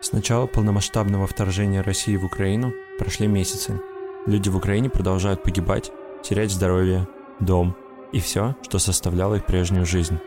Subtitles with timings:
[0.00, 3.82] С начала полномасштабного вторжения России в Украину прошли месяцы.
[4.26, 5.92] Люди в Украине продолжают погибать,
[6.22, 7.06] терять здоровье,
[7.38, 7.76] дом
[8.10, 10.18] и все, что составляло их прежнюю жизнь.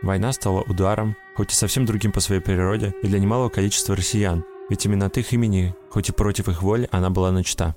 [0.00, 4.42] Война стала ударом, хоть и совсем другим по своей природе, и для немалого количества россиян,
[4.70, 7.76] ведь именно от их имени, хоть и против их воли, она была начата.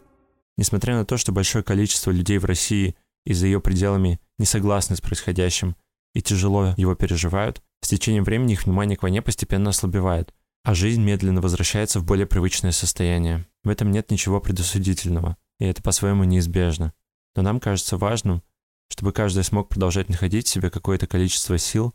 [0.57, 4.95] Несмотря на то, что большое количество людей в России и за ее пределами не согласны
[4.95, 5.75] с происходящим
[6.13, 10.33] и тяжело его переживают, с течением времени их внимание к войне постепенно ослабевает,
[10.63, 13.45] а жизнь медленно возвращается в более привычное состояние.
[13.63, 16.93] В этом нет ничего предосудительного, и это по-своему неизбежно.
[17.35, 18.41] Но нам кажется важным,
[18.89, 21.93] чтобы каждый смог продолжать находить в себе какое-то количество сил,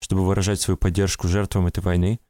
[0.00, 2.20] чтобы выражать свою поддержку жертвам этой войны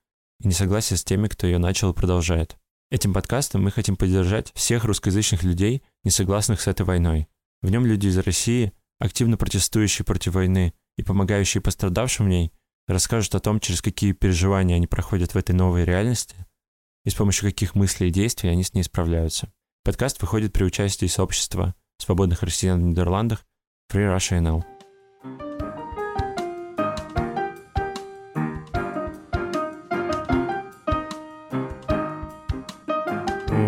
[0.40, 2.56] и несогласие с теми, кто ее начал и продолжает.
[2.90, 7.28] Этим подкастом мы хотим поддержать всех русскоязычных людей, не согласных с этой войной.
[7.60, 12.52] В нем люди из России, активно протестующие против войны и помогающие пострадавшим в ней–
[12.86, 16.36] расскажут о том, через какие переживания они проходят в этой новой реальности
[17.04, 19.52] и с помощью каких мыслей и действий они с ней справляются.
[19.84, 23.44] Подкаст выходит при участии сообщества свободных россиян в Нидерландах
[23.92, 24.64] Free Russia NL.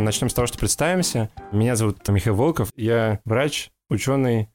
[0.03, 1.31] Начнем с того, что представимся.
[1.50, 2.70] Меня зовут Михаил Волков.
[2.77, 4.48] Я врач, ученый,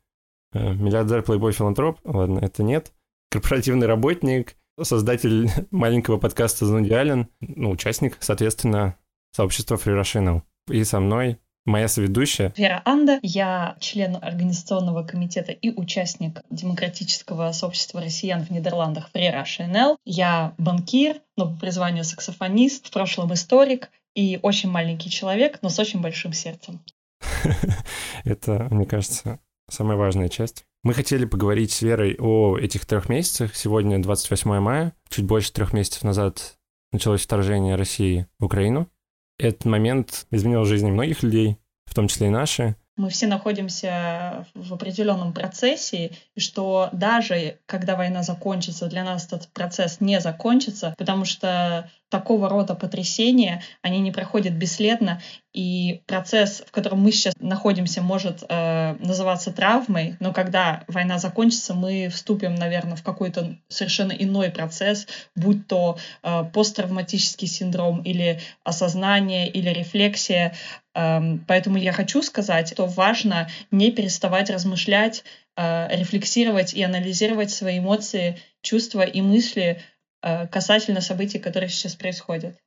[0.53, 1.99] э, миллиардер, плейбой, филантроп.
[2.05, 2.93] Ладно, это нет
[3.31, 8.97] корпоративный работник, создатель маленького подкаста «Зануди Аллен», ну, участник, соответственно,
[9.35, 12.53] сообщества Russian И со мной моя соведущая.
[12.57, 13.19] Вера Анда.
[13.21, 21.21] Я член организационного комитета и участник демократического сообщества россиян в Нидерландах Free Russian Я банкир,
[21.37, 26.33] но по призванию саксофонист, в прошлом историк и очень маленький человек, но с очень большим
[26.33, 26.81] сердцем.
[28.25, 30.65] Это, мне кажется, самая важная часть.
[30.83, 33.55] Мы хотели поговорить с Верой о этих трех месяцах.
[33.55, 34.93] Сегодня 28 мая.
[35.09, 36.57] Чуть больше трех месяцев назад
[36.91, 38.89] началось вторжение России в Украину.
[39.37, 44.73] Этот момент изменил жизни многих людей, в том числе и наши мы все находимся в
[44.73, 51.25] определенном процессе, и что даже когда война закончится, для нас этот процесс не закончится, потому
[51.25, 55.21] что такого рода потрясения, они не проходят бесследно,
[55.53, 61.73] и процесс, в котором мы сейчас находимся, может э, называться травмой, но когда война закончится,
[61.73, 69.49] мы вступим, наверное, в какой-то совершенно иной процесс, будь то э, посттравматический синдром или осознание,
[69.49, 70.53] или рефлексия,
[70.93, 75.23] Эм, поэтому я хочу сказать, что важно не переставать размышлять,
[75.55, 79.77] э, рефлексировать и анализировать свои эмоции, чувства и мысли э,
[80.21, 82.57] касательно событий, которые сейчас происходят.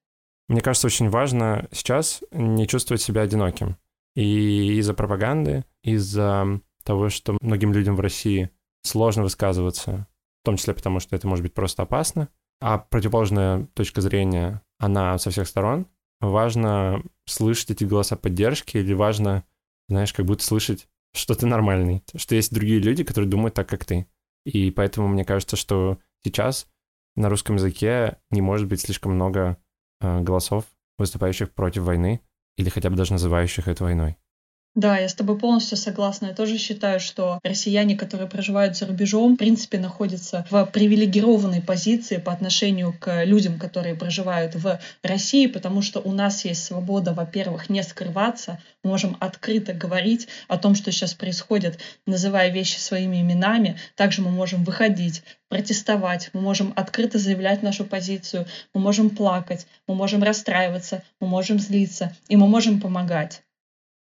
[0.49, 3.77] Мне кажется, очень важно сейчас не чувствовать себя одиноким.
[4.15, 8.51] И из-за пропаганды, из-за того, что многим людям в России
[8.83, 10.07] сложно высказываться,
[10.43, 12.29] в том числе потому, что это может быть просто опасно,
[12.61, 15.87] а противоположная точка зрения, она со всех сторон,
[16.21, 19.45] важно слышать эти голоса поддержки или важно,
[19.89, 23.85] знаешь, как будто слышать, что ты нормальный, что есть другие люди, которые думают так, как
[23.85, 24.07] ты.
[24.45, 26.67] И поэтому мне кажется, что сейчас
[27.17, 29.59] на русском языке не может быть слишком много
[30.01, 30.65] э, голосов,
[30.99, 32.21] выступающих против войны
[32.57, 34.17] или хотя бы даже называющих это войной.
[34.75, 36.27] Да, я с тобой полностью согласна.
[36.27, 42.17] Я тоже считаю, что россияне, которые проживают за рубежом, в принципе, находятся в привилегированной позиции
[42.17, 47.71] по отношению к людям, которые проживают в России, потому что у нас есть свобода, во-первых,
[47.71, 53.79] не скрываться, мы можем открыто говорить о том, что сейчас происходит, называя вещи своими именами.
[53.95, 59.95] Также мы можем выходить, протестовать, мы можем открыто заявлять нашу позицию, мы можем плакать, мы
[59.95, 63.44] можем расстраиваться, мы можем злиться, и мы можем помогать.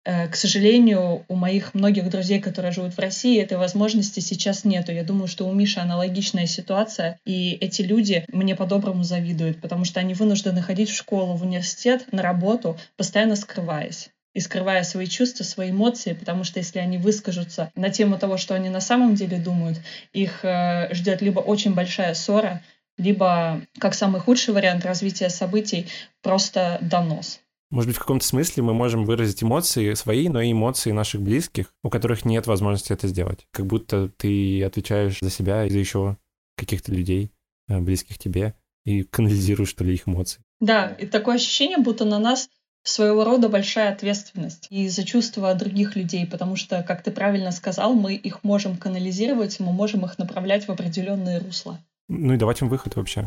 [0.07, 4.93] Э, к сожалению, у моих многих друзей, которые живут в России, этой возможности сейчас нету.
[4.93, 9.99] Я думаю, что у Миши аналогичная ситуация, и эти люди мне по-доброму завидуют, потому что
[9.99, 15.43] они вынуждены ходить в школу, в университет, на работу, постоянно скрываясь и скрывая свои чувства,
[15.43, 19.39] свои эмоции, потому что если они выскажутся на тему того, что они на самом деле
[19.39, 19.79] думают,
[20.13, 22.63] их э, ждет либо очень большая ссора,
[22.97, 25.89] либо, как самый худший вариант развития событий,
[26.23, 27.41] просто донос.
[27.71, 31.73] Может быть, в каком-то смысле мы можем выразить эмоции свои, но и эмоции наших близких,
[31.83, 33.47] у которых нет возможности это сделать.
[33.51, 36.17] Как будто ты отвечаешь за себя и за еще
[36.57, 37.33] каких-то людей,
[37.69, 38.55] э, близких тебе,
[38.85, 40.43] и канализируешь, что ли, их эмоции.
[40.61, 42.49] Да, и такое ощущение, будто на нас
[42.85, 47.95] своего рода большая ответственность и за чувства других людей, потому что, как ты правильно сказал,
[47.95, 51.81] мы их можем канализировать, мы можем их направлять в определенные русла.
[52.09, 53.27] Ну и давать им выход вообще.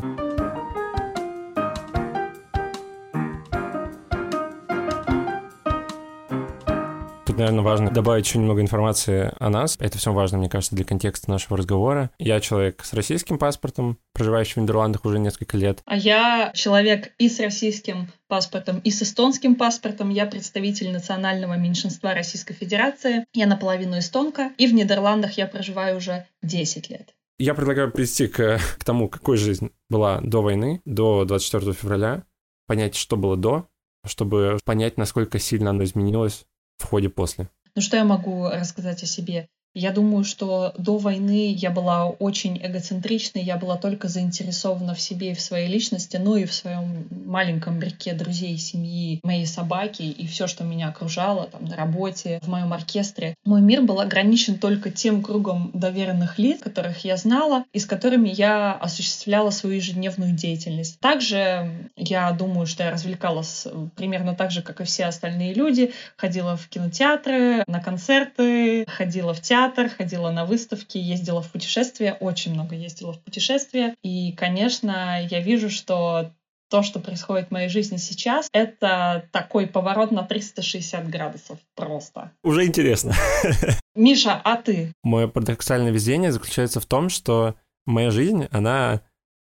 [7.40, 9.78] Наверное, важно добавить еще немного информации о нас.
[9.80, 12.10] Это все важно, мне кажется, для контекста нашего разговора.
[12.18, 15.80] Я человек с российским паспортом, проживающий в Нидерландах уже несколько лет.
[15.86, 20.10] А я человек и с российским паспортом, и с эстонским паспортом.
[20.10, 23.24] Я представитель национального меньшинства Российской Федерации.
[23.32, 24.50] Я наполовину эстонка.
[24.58, 27.14] И в Нидерландах я проживаю уже 10 лет.
[27.38, 32.22] Я предлагаю прийти к, к тому, какой жизнь была до войны, до 24 февраля,
[32.66, 33.66] понять, что было до,
[34.04, 36.44] чтобы понять, насколько сильно она изменилась
[36.80, 37.48] в ходе после.
[37.74, 39.48] Ну что я могу рассказать о себе?
[39.72, 45.30] Я думаю, что до войны я была очень эгоцентричной, я была только заинтересована в себе
[45.30, 50.26] и в своей личности, ну и в своем маленьком брике друзей, семьи, моей собаки и
[50.26, 53.36] все, что меня окружало там на работе, в моем оркестре.
[53.44, 58.28] Мой мир был ограничен только тем кругом доверенных лиц, которых я знала и с которыми
[58.28, 60.98] я осуществляла свою ежедневную деятельность.
[60.98, 65.92] Также я думаю, что я развлекалась примерно так же, как и все остальные люди.
[66.16, 72.16] Ходила в кинотеатры, на концерты, ходила в театр, театр, ходила на выставки, ездила в путешествия,
[72.20, 73.94] очень много ездила в путешествия.
[74.02, 76.32] И, конечно, я вижу, что
[76.70, 82.30] то, что происходит в моей жизни сейчас, это такой поворот на 360 градусов просто.
[82.44, 83.14] Уже интересно.
[83.94, 84.92] Миша, а ты?
[85.02, 89.02] Мое парадоксальное везение заключается в том, что моя жизнь, она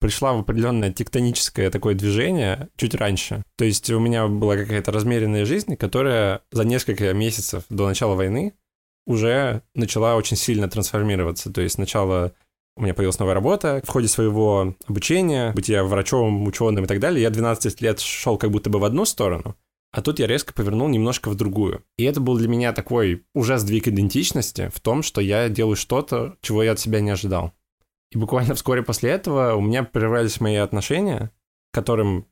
[0.02, 3.42] пришла в определенное тектоническое такое движение чуть раньше.
[3.58, 8.54] То есть у меня была какая-то размеренная жизнь, которая за несколько месяцев до начала войны
[9.06, 11.52] уже начала очень сильно трансформироваться.
[11.52, 12.34] То есть сначала
[12.76, 13.82] у меня появилась новая работа.
[13.86, 18.38] В ходе своего обучения, быть я врачом, ученым и так далее, я 12 лет шел
[18.38, 19.56] как будто бы в одну сторону,
[19.92, 21.84] а тут я резко повернул немножко в другую.
[21.98, 26.36] И это был для меня такой уже сдвиг идентичности в том, что я делаю что-то,
[26.42, 27.54] чего я от себя не ожидал.
[28.12, 31.32] И буквально вскоре после этого у меня прервались мои отношения,
[31.72, 32.28] которым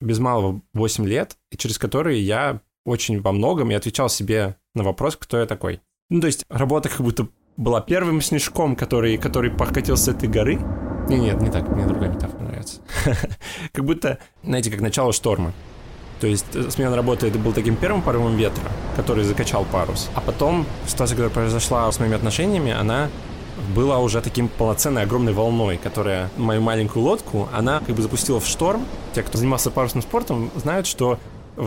[0.00, 4.82] без малого 8 лет, и через которые я очень во многом и отвечал себе на
[4.82, 5.80] вопрос, кто я такой.
[6.14, 7.26] Ну, то есть работа как будто
[7.56, 10.60] была первым снежком, который, который покатил с этой горы.
[11.08, 12.80] Не, нет, не так, мне другая метафора нравится.
[13.72, 15.52] как будто, знаете, как начало шторма.
[16.20, 18.62] То есть э, смена работы это был таким первым порывом ветра,
[18.94, 20.08] который закачал парус.
[20.14, 23.08] А потом ситуация, которая произошла с моими отношениями, она
[23.74, 28.46] была уже таким полноценной огромной волной, которая мою маленькую лодку, она как бы запустила в
[28.46, 28.86] шторм.
[29.14, 31.18] Те, кто занимался парусным спортом, знают, что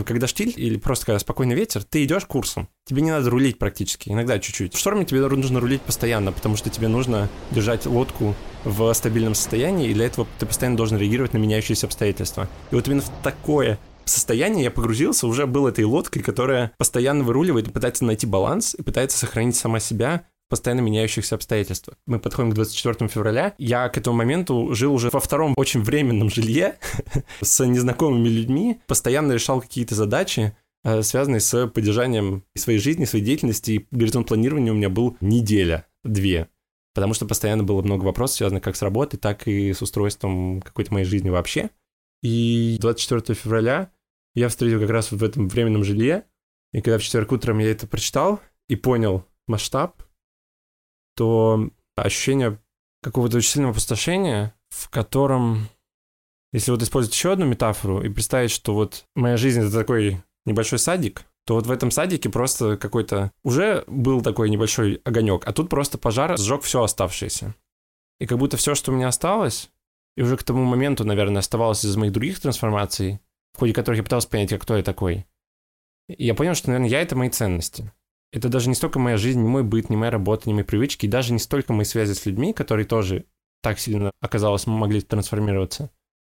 [0.06, 2.68] когда штиль или просто когда спокойный ветер, ты идешь курсом.
[2.84, 4.74] Тебе не надо рулить практически, иногда чуть-чуть.
[4.74, 9.90] В шторме тебе нужно рулить постоянно, потому что тебе нужно держать лодку в стабильном состоянии,
[9.90, 12.48] и для этого ты постоянно должен реагировать на меняющиеся обстоятельства.
[12.70, 17.68] И вот именно в такое состояние я погрузился, уже был этой лодкой, которая постоянно выруливает
[17.68, 21.96] и пытается найти баланс, и пытается сохранить сама себя постоянно меняющихся обстоятельствах.
[22.06, 23.54] Мы подходим к 24 февраля.
[23.58, 26.78] Я к этому моменту жил уже во втором очень временном жилье
[27.40, 33.70] с незнакомыми людьми, постоянно решал какие-то задачи, э, связанные с поддержанием своей жизни, своей деятельности.
[33.72, 36.48] И горизонт планирования у меня был неделя, две.
[36.94, 40.92] Потому что постоянно было много вопросов, связанных как с работой, так и с устройством какой-то
[40.92, 41.70] моей жизни вообще.
[42.22, 43.92] И 24 февраля
[44.34, 46.24] я встретил как раз в этом временном жилье.
[46.72, 50.02] И когда в четверг утром я это прочитал и понял масштаб,
[51.18, 52.60] то ощущение
[53.02, 55.68] какого-то очень сильного опустошения, в котором,
[56.52, 60.78] если вот использовать еще одну метафору и представить, что вот моя жизнь— это такой небольшой
[60.78, 65.68] садик, то вот в этом садике просто какой-то уже был такой небольшой огонек, а тут
[65.68, 67.52] просто пожар сжег все оставшееся.
[68.20, 69.70] И как будто все, что у меня осталось,
[70.16, 73.18] и уже к тому моменту, наверное, оставалось из моих других трансформаций,
[73.54, 75.26] в ходе которых я пытался понять, кто я такой.
[76.08, 77.92] И я понял, что, наверное, я— это мои ценности
[78.32, 81.06] это даже не столько моя жизнь, не мой быт, не моя работа, не мои привычки,
[81.06, 83.24] и даже не столько мои связи с людьми, которые тоже
[83.62, 85.90] так сильно, оказалось, могли трансформироваться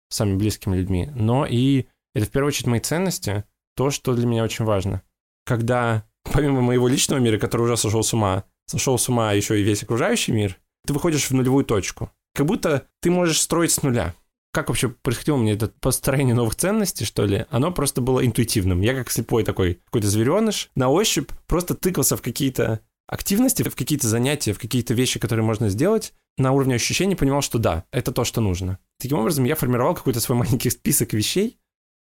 [0.09, 4.45] самыми близкими людьми, но и это в первую очередь мои ценности, то, что для меня
[4.45, 5.03] очень важно.
[5.45, 9.65] Когда, помимо моего личного мира, который уже сошел с ума, сошел с ума еще и
[9.65, 12.11] весь окружающий мир, ты выходишь в нулевую точку.
[12.35, 14.15] Как будто ты можешь строить с нуля
[14.57, 18.81] как вообще происходило мне это построение новых ценностей, что ли, оно просто было интуитивным.
[18.81, 24.09] Я как слепой такой какой-то звереныш на ощупь просто тыкался в какие-то активности, в какие-то
[24.09, 28.25] занятия, в какие-то вещи, которые можно сделать, на уровне ощущений понимал, что да, это то,
[28.25, 28.79] что нужно.
[28.99, 31.59] Таким образом, я формировал какой-то свой маленький список вещей,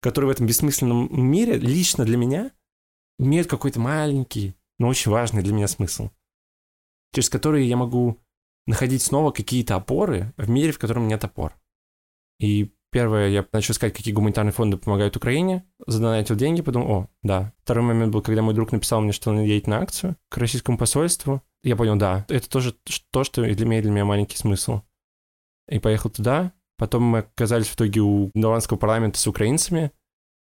[0.00, 2.52] которые в этом бессмысленном мире лично для меня
[3.18, 6.08] имеют какой-то маленький, но очень важный для меня смысл,
[7.12, 8.16] через которые я могу
[8.66, 11.60] находить снова какие-то опоры в мире, в котором нет опор.
[12.40, 17.52] И первое, я начал искать, какие гуманитарные фонды помогают Украине, задонатил деньги, подумал, о, да.
[17.62, 20.78] Второй момент был, когда мой друг написал мне, что он едет на акцию к российскому
[20.78, 21.42] посольству.
[21.62, 22.74] Я понял, да, это тоже
[23.10, 24.80] то, что имеет для меня маленький смысл.
[25.68, 26.52] И поехал туда.
[26.78, 29.92] Потом мы оказались в итоге у голландского парламента с украинцами.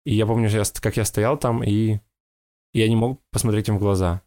[0.04, 0.50] И я помню,
[0.82, 2.00] как я стоял там, и
[2.74, 4.24] я не мог посмотреть им в глаза.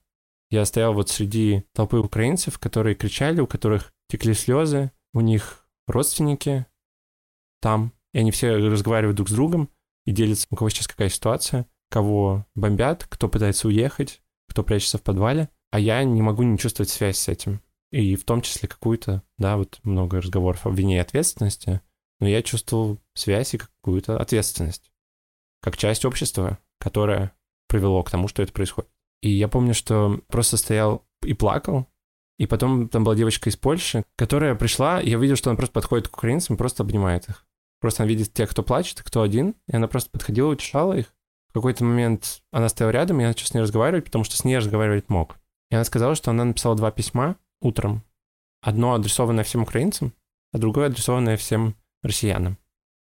[0.50, 6.66] Я стоял вот среди толпы украинцев, которые кричали, у которых текли слезы, у них родственники
[7.60, 9.70] там, и они все разговаривают друг с другом
[10.04, 15.02] и делятся, у кого сейчас какая ситуация, кого бомбят, кто пытается уехать, кто прячется в
[15.02, 17.60] подвале, а я не могу не чувствовать связь с этим.
[17.90, 21.80] И в том числе какую-то, да, вот много разговоров о вине и ответственности,
[22.20, 24.90] но я чувствовал связь и какую-то ответственность,
[25.60, 27.32] как часть общества, которая
[27.68, 28.90] привело к тому, что это происходит.
[29.22, 31.86] И я помню, что просто стоял и плакал,
[32.38, 35.72] и потом там была девочка из Польши, которая пришла, и я видел, что она просто
[35.72, 37.45] подходит к украинцам и просто обнимает их.
[37.86, 41.14] Просто она видит тех, кто плачет, кто один, и она просто подходила, утешала их.
[41.50, 44.42] В какой-то момент она стояла рядом, и я начал с ней разговаривать, потому что с
[44.42, 45.36] ней разговаривать мог.
[45.70, 48.02] И она сказала, что она написала два письма утром.
[48.60, 50.12] Одно адресованное всем украинцам,
[50.52, 52.58] а другое адресованное всем россиянам.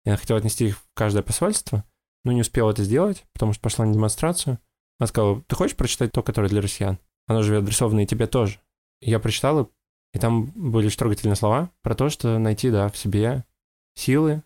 [0.05, 1.83] И она хотела отнести их в каждое посольство,
[2.23, 4.57] но не успела это сделать, потому что пошла на демонстрацию.
[4.99, 6.97] Она сказала, ты хочешь прочитать то, которое для россиян?
[7.27, 8.57] Оно же адресовано и тебе тоже.
[9.01, 9.71] И я прочитал,
[10.13, 13.45] и там были очень трогательные слова про то, что найти, да, в себе
[13.93, 14.41] силы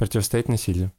[0.00, 0.92] противостоять насилию.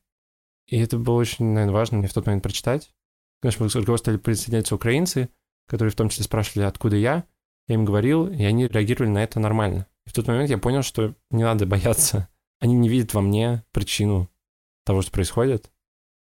[0.67, 2.93] И это было очень, наверное, важно мне в тот момент прочитать.
[3.41, 5.29] Конечно, к разговору стали присоединяться украинцы,
[5.67, 7.23] которые в том числе спрашивали, откуда я.
[7.67, 9.87] Я им говорил, и они реагировали на это нормально.
[10.05, 12.29] И в тот момент я понял, что не надо бояться.
[12.59, 14.29] Они не видят во мне причину
[14.85, 15.71] того, что происходит.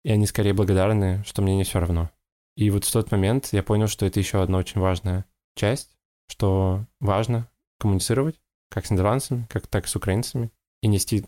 [0.04, 2.12] И они скорее благодарны, что мне не все равно.
[2.56, 5.24] И вот в тот момент я понял, что это еще одна очень важная
[5.56, 5.96] часть,
[6.28, 7.48] что важно
[7.80, 8.40] коммуницировать
[8.70, 11.26] как с нидерландцами, как так и с украинцами, и нести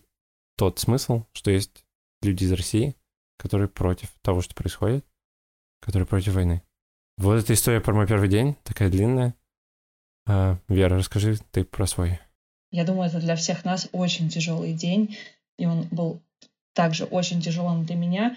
[0.57, 1.85] тот смысл, что есть
[2.23, 2.97] люди из России,
[3.39, 5.05] которые против того, что происходит,
[5.81, 6.63] которые против войны.
[7.17, 9.35] Вот эта история про мой первый день, такая длинная.
[10.27, 12.19] А, Вера, расскажи ты про свой.
[12.71, 15.17] Я думаю, это для всех нас очень тяжелый день,
[15.59, 16.21] и он был
[16.73, 18.37] также очень тяжелым для меня.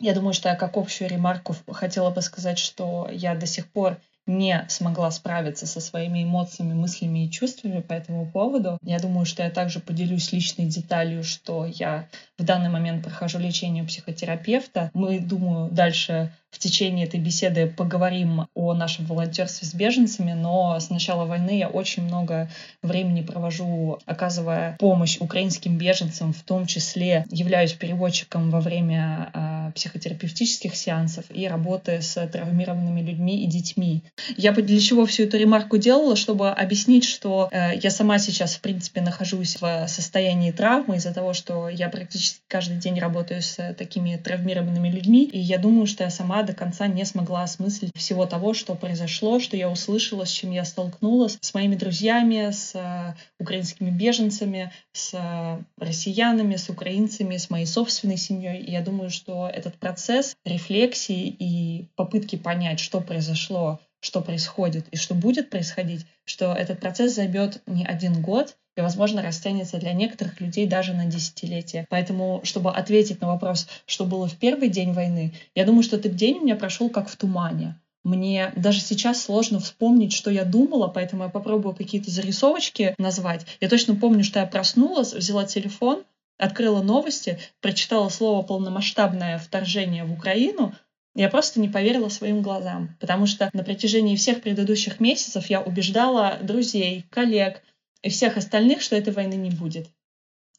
[0.00, 3.98] Я думаю, что я как общую ремарку хотела бы сказать, что я до сих пор
[4.28, 8.78] не смогла справиться со своими эмоциями, мыслями и чувствами по этому поводу.
[8.82, 13.82] Я думаю, что я также поделюсь личной деталью, что я в данный момент прохожу лечение
[13.82, 14.90] у психотерапевта.
[14.94, 20.90] Мы, думаю, дальше в течение этой беседы поговорим о нашем волонтерстве с беженцами, но с
[20.90, 22.50] начала войны я очень много
[22.82, 30.74] времени провожу, оказывая помощь украинским беженцам, в том числе являюсь переводчиком во время э, психотерапевтических
[30.74, 34.02] сеансов и работы с травмированными людьми и детьми.
[34.36, 38.56] Я бы для чего всю эту ремарку делала, чтобы объяснить, что э, я сама сейчас,
[38.56, 43.74] в принципе, нахожусь в состоянии травмы из-за того, что я практически каждый день работаю с
[43.74, 48.26] такими травмированными людьми, и я думаю, что я сама до конца не смогла осмыслить всего
[48.26, 53.14] того, что произошло, что я услышала, с чем я столкнулась, с моими друзьями, с э,
[53.38, 58.62] украинскими беженцами, с э, россиянами, с украинцами, с моей собственной семьей.
[58.62, 64.96] И я думаю, что этот процесс рефлексии и попытки понять, что произошло, что происходит и
[64.96, 70.40] что будет происходить, что этот процесс займет не один год, и, возможно, растянется для некоторых
[70.40, 71.86] людей даже на десятилетия.
[71.90, 76.14] Поэтому, чтобы ответить на вопрос, что было в первый день войны, я думаю, что этот
[76.14, 77.76] день у меня прошел как в тумане.
[78.04, 83.44] Мне даже сейчас сложно вспомнить, что я думала, поэтому я попробую какие-то зарисовочки назвать.
[83.60, 86.04] Я точно помню, что я проснулась, взяла телефон,
[86.38, 90.74] открыла новости, прочитала слово «полномасштабное вторжение в Украину»,
[91.14, 96.38] я просто не поверила своим глазам, потому что на протяжении всех предыдущих месяцев я убеждала
[96.40, 97.60] друзей, коллег,
[98.02, 99.88] и всех остальных, что этой войны не будет.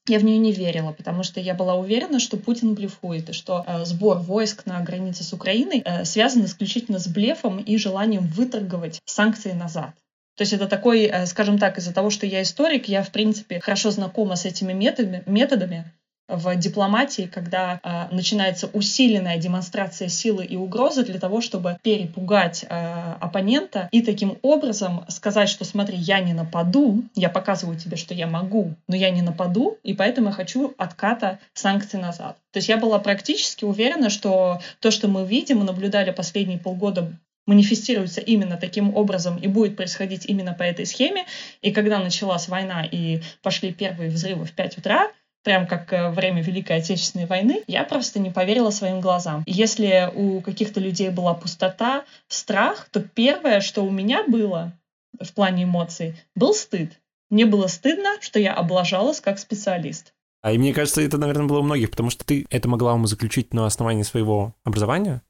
[0.08, 3.64] Я в нее не верила, потому что я была уверена, что Путин блефует, и что
[3.68, 9.00] э, сбор войск на границе с Украиной э, связан исключительно с блефом и желанием выторговать
[9.06, 9.94] санкции назад.
[10.36, 13.60] То есть это такой, э, скажем так, из-за того, что я историк, я, в принципе,
[13.60, 15.92] хорошо знакома с этими методами, методами
[16.30, 23.14] в дипломатии, когда э, начинается усиленная демонстрация силы и угрозы для того, чтобы перепугать э,
[23.20, 28.28] оппонента и таким образом сказать, что смотри, я не нападу, я показываю тебе, что я
[28.28, 32.38] могу, но я не нападу, и поэтому я хочу отката санкций назад.
[32.52, 37.12] То есть я была практически уверена, что то, что мы видим и наблюдали последние полгода
[37.50, 41.26] манифестируется именно таким образом и будет происходить именно по этой схеме.
[41.64, 45.10] И когда началась война и пошли первые взрывы в 5 утра,
[45.44, 49.44] прям как э, время Великой Отечественной войны, я просто не поверила своим глазам.
[49.46, 54.74] если у каких-то людей была пустота, страх, то первое, что у меня было
[55.20, 57.00] в плане эмоций, был стыд.
[57.30, 60.14] Мне было стыдно, что я облажалась как специалист.
[60.42, 63.08] А и мне кажется, это, наверное, было у многих, потому что ты это могла ему
[63.08, 65.22] заключить на основании своего образования,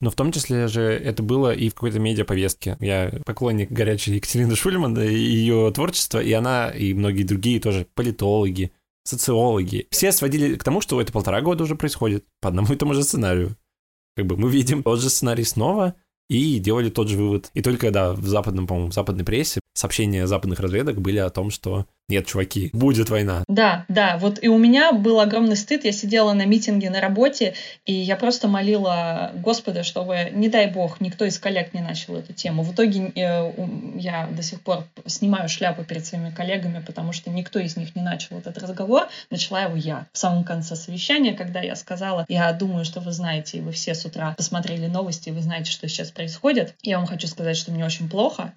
[0.00, 2.76] но в том числе же это было и в какой-то медиаповестке.
[2.80, 8.72] Я поклонник горячей Екатерины Шульман и ее творчества, и она, и многие другие тоже политологи,
[9.04, 12.94] социологи, все сводили к тому, что это полтора года уже происходит по одному и тому
[12.94, 13.56] же сценарию.
[14.16, 15.94] Как бы мы видим тот же сценарий снова,
[16.30, 17.50] и делали тот же вывод.
[17.54, 21.50] И только, да, в западном, по-моему, в западной прессе сообщения западных разведок были о том,
[21.50, 23.44] что нет, чуваки, будет война.
[23.46, 25.84] Да, да, вот и у меня был огромный стыд.
[25.84, 27.54] Я сидела на митинге на работе,
[27.86, 32.32] и я просто молила Господа, чтобы, не дай бог, никто из коллег не начал эту
[32.32, 32.64] тему.
[32.64, 33.52] В итоге э,
[33.94, 38.02] я до сих пор снимаю шляпу перед своими коллегами, потому что никто из них не
[38.02, 39.06] начал этот разговор.
[39.30, 43.58] Начала его я в самом конце совещания, когда я сказала, я думаю, что вы знаете,
[43.58, 46.74] и вы все с утра посмотрели новости, и вы знаете, что сейчас происходит.
[46.82, 48.52] Я вам хочу сказать, что мне очень плохо,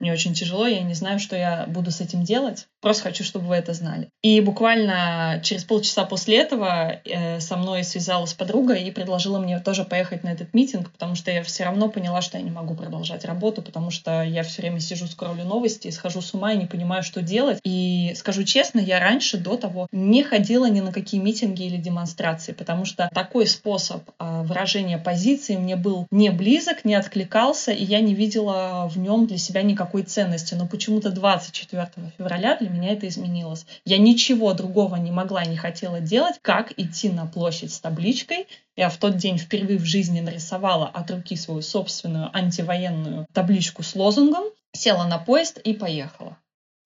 [0.00, 2.66] мне очень тяжело, я не знаю, что я буду с этим делать.
[2.80, 4.10] Просто хочу, чтобы вы это знали.
[4.22, 9.84] И буквально через полчаса после этого э, со мной связалась подруга и предложила мне тоже
[9.84, 13.24] поехать на этот митинг, потому что я все равно поняла, что я не могу продолжать
[13.24, 17.02] работу, потому что я все время сижу, скроллю новости, схожу с ума и не понимаю,
[17.02, 17.58] что делать.
[17.64, 22.52] И скажу честно, я раньше до того не ходила ни на какие митинги или демонстрации,
[22.52, 28.00] потому что такой способ э, выражения позиции мне был не близок, не откликался, и я
[28.00, 30.54] не видела в нем для себя никакой ценности.
[30.54, 33.66] Но почему-то 24 февраля для меня это изменилось.
[33.84, 38.46] Я ничего другого не могла и не хотела делать, как идти на площадь с табличкой.
[38.76, 43.94] Я в тот день впервые в жизни нарисовала от руки свою собственную антивоенную табличку с
[43.94, 46.36] лозунгом, села на поезд и поехала.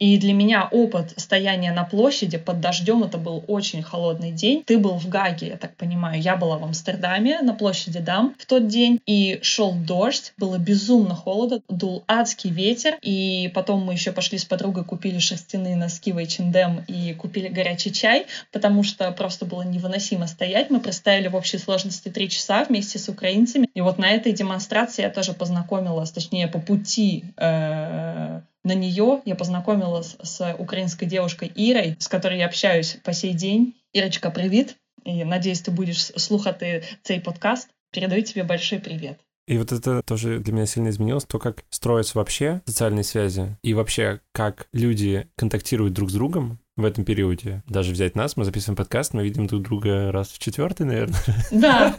[0.02, 4.64] И для меня опыт стояния на площади под дождем, это был очень холодный день.
[4.66, 6.20] Ты был в Гаге, я так понимаю.
[6.20, 9.00] Я была в Амстердаме на площади Дам в тот день.
[9.06, 12.98] И шел дождь, было безумно холодно, дул адский ветер.
[13.00, 17.92] И потом мы еще пошли с подругой, купили шерстяные носки в H&M и купили горячий
[17.92, 20.68] чай, потому что просто было невыносимо стоять.
[20.70, 23.68] Мы простояли в общей сложности три часа вместе с украинцами.
[23.72, 29.34] И вот на этой демонстрации я тоже познакомилась, точнее, по пути э на нее я
[29.34, 33.74] познакомилась с украинской девушкой Ирой, с которой я общаюсь по сей день.
[33.92, 34.76] Ирочка, привет!
[35.04, 37.68] И надеюсь, ты будешь слухати цей подкаст.
[37.92, 39.18] Передаю тебе большой привет.
[39.48, 43.74] И вот это тоже для меня сильно изменилось, то, как строятся вообще социальные связи, и
[43.74, 47.62] вообще, как люди контактируют друг с другом в этом периоде.
[47.68, 51.18] Даже взять нас, мы записываем подкаст, мы видим друг друга раз в четвертый, наверное.
[51.50, 51.96] Да.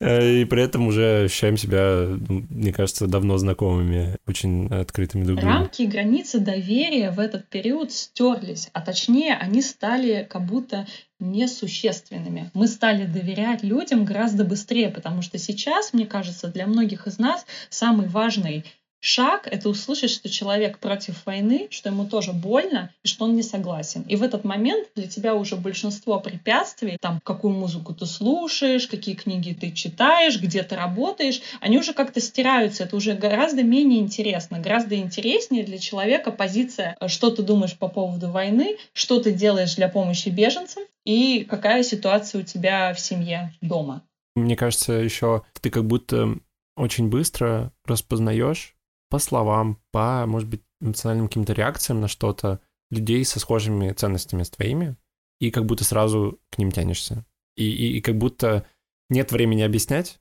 [0.00, 5.52] И при этом уже ощущаем себя, мне кажется, давно знакомыми, очень открытыми друг другу.
[5.52, 10.86] Рамки и границы доверия в этот период стерлись, а точнее они стали как будто
[11.18, 12.50] несущественными.
[12.52, 17.46] Мы стали доверять людям гораздо быстрее, потому что сейчас, мне кажется, для многих из нас
[17.70, 18.64] самый важный
[19.08, 23.44] Шаг— это услышать, что человек против войны, что ему тоже больно и что он не
[23.44, 24.02] согласен.
[24.08, 29.14] И в этот момент для тебя уже большинство препятствий, там, какую музыку ты слушаешь, какие
[29.14, 32.82] книги ты читаешь, где ты работаешь, они уже как-то стираются.
[32.82, 34.58] Это уже гораздо менее интересно.
[34.58, 39.88] Гораздо интереснее для человека позиция, что ты думаешь по поводу войны, что ты делаешь для
[39.88, 44.02] помощи беженцам и какая ситуация у тебя в семье дома.
[44.34, 46.34] Мне кажется, еще ты как будто
[46.76, 48.75] очень быстро распознаешь
[49.08, 54.50] по словам, по, может быть, эмоциональным каким-то реакциям на что-то людей со схожими ценностями с
[54.50, 54.96] твоими,
[55.40, 57.24] и как будто сразу к ним тянешься.
[57.56, 58.66] И, и, и как будто
[59.08, 60.20] нет времени объяснять,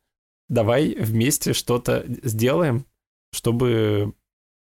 [0.50, 2.86] давай вместе что-то сделаем,
[3.32, 4.14] чтобы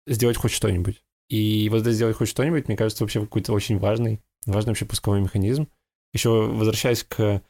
[0.05, 1.03] сделать хоть что-нибудь.
[1.29, 5.21] И вот это сделать хоть что-нибудь, мне кажется, вообще какой-то очень важный, важный вообще пусковой
[5.21, 5.67] механизм.
[6.13, 7.41] Еще возвращаясь к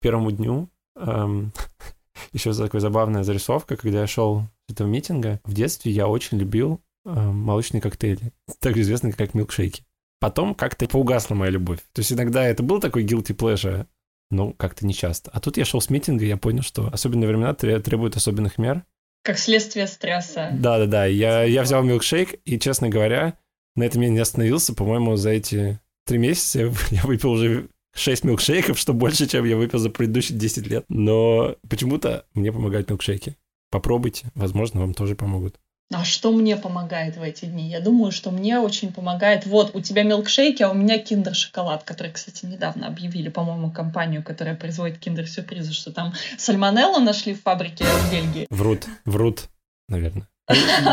[0.00, 1.52] первому дню, эм,
[2.32, 5.40] еще такая забавная зарисовка, когда я шел этого митинга.
[5.44, 9.84] В детстве я очень любил э, молочные коктейли, также известные как милкшейки.
[10.20, 11.80] Потом как-то поугасла моя любовь.
[11.92, 13.86] То есть иногда это был такой guilty pleasure,
[14.30, 15.30] но как-то не часто.
[15.32, 18.84] А тут я шел с митинга, и я понял, что особенные времена требуют особенных мер.
[19.22, 20.50] Как следствие стресса.
[20.52, 23.38] Да-да-да, я, я взял милкшейк, и, честно говоря,
[23.76, 24.74] на этом я не остановился.
[24.74, 29.78] По-моему, за эти три месяца я выпил уже 6 милкшейков, что больше, чем я выпил
[29.78, 30.84] за предыдущие 10 лет.
[30.88, 33.36] Но почему-то мне помогают милкшейки.
[33.70, 35.58] Попробуйте, возможно, вам тоже помогут.
[35.92, 37.68] А что мне помогает в эти дни?
[37.68, 39.44] Я думаю, что мне очень помогает...
[39.46, 44.54] Вот, у тебя милкшейки, а у меня киндер-шоколад, который, кстати, недавно объявили, по-моему, компанию, которая
[44.54, 48.46] производит киндер-сюрпризы, что там сальмонеллу нашли в фабрике в Бельгии.
[48.50, 49.48] Врут, врут,
[49.88, 50.28] наверное.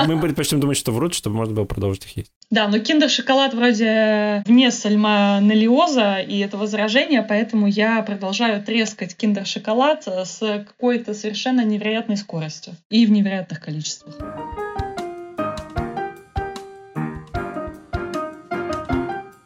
[0.08, 2.32] Мы предпочтем думать, что врут, чтобы можно было продолжить их есть.
[2.50, 10.39] Да, но киндер-шоколад вроде вне сальмонеллеза и это возражение, поэтому я продолжаю трескать киндер-шоколад с
[10.39, 14.15] какой-то совершенно невероятной скоростью и в невероятных количествах.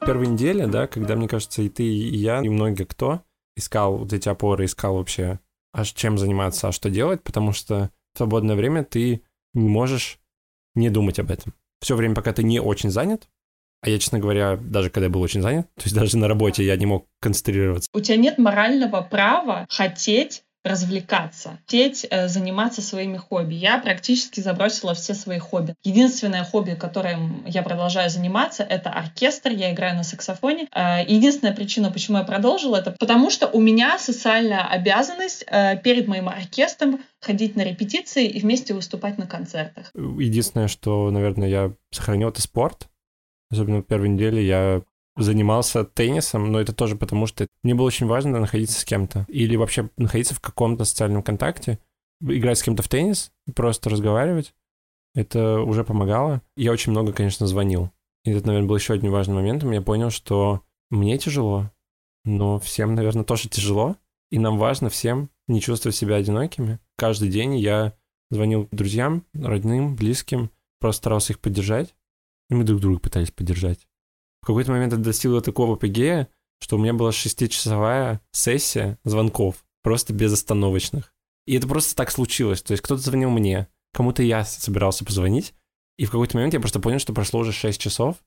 [0.06, 3.22] Первая неделя, да, когда, мне кажется, и ты, и я, и многие кто
[3.56, 5.40] искал вот эти опоры, искал вообще,
[5.74, 9.22] аж чем заниматься, а что делать, потому что в свободное время ты
[9.54, 10.20] не можешь
[10.76, 11.54] не думать об этом.
[11.82, 13.28] Все время, пока ты не очень занят,
[13.82, 16.64] а я, честно говоря, даже когда я был очень занят, то есть даже на работе
[16.64, 17.90] я не мог концентрироваться.
[17.94, 23.56] У тебя нет морального права хотеть развлекаться, хотеть э, заниматься своими хобби.
[23.56, 25.74] Я практически забросила все свои хобби.
[25.84, 29.52] Единственное хобби, которым я продолжаю заниматься, это оркестр.
[29.52, 30.68] Я играю на саксофоне.
[30.74, 36.08] Э, единственная причина, почему я продолжила, это потому что у меня социальная обязанность э, перед
[36.08, 39.92] моим оркестром ходить на репетиции и вместе выступать на концертах.
[39.96, 42.88] Единственное, что, наверное, я сохранил, это спорт.
[43.52, 44.82] Особенно в первой неделе я
[45.18, 49.26] занимался теннисом, но это тоже потому, что мне было очень важно находиться с кем-то.
[49.28, 51.80] Или вообще находиться в каком-то социальном контакте,
[52.22, 54.54] играть с кем-то в теннис, просто разговаривать.
[55.14, 56.42] Это уже помогало.
[56.56, 57.92] Я очень много, конечно, звонил.
[58.24, 59.64] И это, наверное, был еще один важный момент.
[59.64, 61.72] Я понял, что мне тяжело,
[62.24, 63.98] но всем, наверное, тоже тяжело.
[64.30, 66.80] И нам важно всем не чувствовать себя одинокими.
[66.98, 67.94] Каждый день я
[68.30, 71.96] звонил друзьям, родным, близким, просто старался их поддержать.
[72.50, 73.88] И мы друг друга пытались поддержать.
[74.42, 76.28] В какой-то момент это достигло такого апогея,
[76.60, 81.14] что у меня была шестичасовая сессия звонков, просто безостановочных.
[81.46, 82.62] И это просто так случилось.
[82.62, 85.54] То есть кто-то звонил мне, кому-то я собирался позвонить,
[85.98, 88.18] и в какой-то момент я просто понял, что прошло уже 6 часов,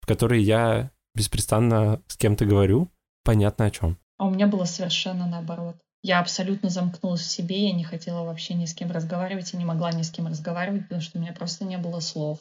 [0.00, 2.88] в которые я беспрестанно с кем-то говорю,
[3.24, 3.98] понятно о чем.
[4.18, 5.76] А у меня было совершенно наоборот.
[6.02, 9.64] Я абсолютно замкнулась в себе, я не хотела вообще ни с кем разговаривать, я не
[9.64, 12.38] могла ни с кем разговаривать, потому что у меня просто не было слов.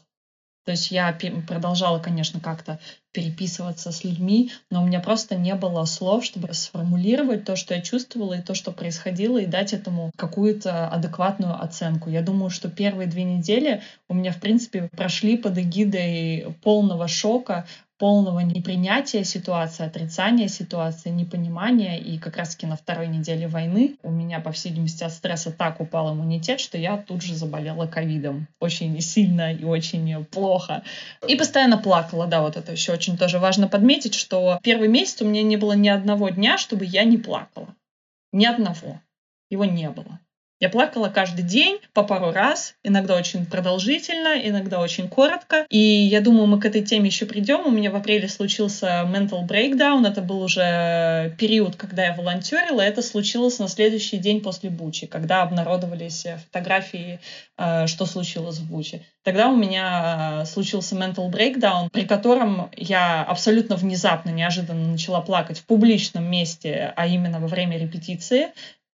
[0.67, 2.77] То есть я продолжала, конечно, как-то
[3.13, 7.79] переписываться с людьми, но у меня просто не было слов, чтобы сформулировать то, что я
[7.79, 12.09] чувствовала и то, что происходило, и дать этому какую-то адекватную оценку.
[12.09, 17.65] Я думаю, что первые две недели у меня, в принципе, прошли под эгидой полного шока
[17.97, 21.97] полного непринятия ситуации, отрицания ситуации, непонимания.
[21.97, 25.81] И как раз-таки на второй неделе войны у меня, по всей видимости, от стресса так
[25.81, 28.47] упал иммунитет, что я тут же заболела ковидом.
[28.59, 30.83] Очень сильно и очень плохо.
[31.27, 35.25] И постоянно плакала, да, вот это еще очень тоже важно подметить, что первый месяц у
[35.25, 37.75] меня не было ни одного дня, чтобы я не плакала.
[38.31, 39.01] Ни одного.
[39.49, 40.19] Его не было.
[40.59, 45.67] Я плакала каждый день по пару раз, иногда очень продолжительно, иногда очень коротко.
[45.69, 47.67] И я думаю, мы к этой теме еще придем.
[47.67, 50.07] У меня в апреле случился mental breakdown.
[50.07, 52.81] Это был уже период, когда я волонтерила.
[52.81, 57.19] Это случилось на следующий день после Бучи, когда обнародовались фотографии,
[57.57, 59.03] э, что случилось в Буче.
[59.23, 65.59] Тогда у меня э, случился mental breakdown, при котором я абсолютно внезапно, неожиданно начала плакать
[65.59, 68.47] в публичном месте, а именно во время репетиции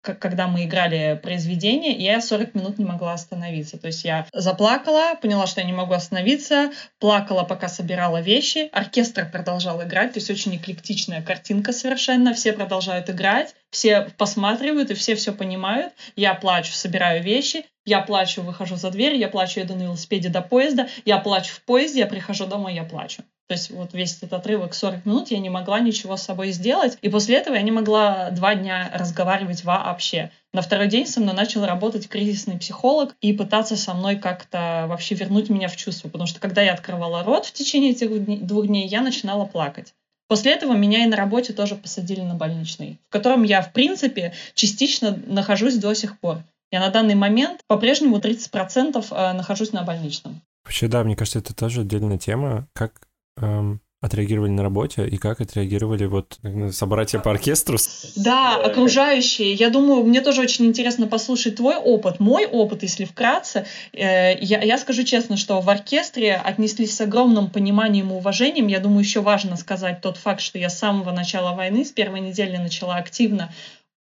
[0.03, 3.77] когда мы играли произведение, я 40 минут не могла остановиться.
[3.77, 9.29] То есть я заплакала, поняла, что я не могу остановиться, плакала, пока собирала вещи, оркестр
[9.31, 15.15] продолжал играть, то есть очень эклектичная картинка совершенно, все продолжают играть, все посматривают и все
[15.15, 15.93] все понимают.
[16.15, 20.41] Я плачу, собираю вещи, я плачу, выхожу за дверь, я плачу, еду на велосипеде до
[20.41, 23.23] поезда, я плачу в поезде, я прихожу домой, я плачу.
[23.47, 26.97] То есть вот весь этот отрывок 40 минут я не могла ничего с собой сделать.
[27.01, 30.31] И после этого я не могла два дня разговаривать вообще.
[30.53, 35.15] На второй день со мной начал работать кризисный психолог и пытаться со мной как-то вообще
[35.15, 36.07] вернуть меня в чувство.
[36.07, 39.93] Потому что когда я открывала рот в течение этих двух дней, я начинала плакать.
[40.27, 44.33] После этого меня и на работе тоже посадили на больничный, в котором я, в принципе,
[44.55, 46.39] частично нахожусь до сих пор.
[46.71, 50.41] Я на данный момент по-прежнему 30% э, нахожусь на больничном.
[50.63, 55.39] Вообще, да, мне кажется, это тоже отдельная тема, как эм, отреагировали на работе и как
[55.39, 56.37] отреагировали вот
[56.71, 57.77] собратья по оркестру?
[58.17, 59.53] Да, окружающие.
[59.53, 62.19] Я думаю, мне тоже очень интересно послушать твой опыт.
[62.19, 67.49] Мой опыт, если вкратце, э, я, я скажу честно, что в оркестре отнеслись с огромным
[67.49, 68.67] пониманием и уважением.
[68.67, 72.19] Я думаю, еще важно сказать тот факт, что я с самого начала войны, с первой
[72.19, 73.53] недели начала активно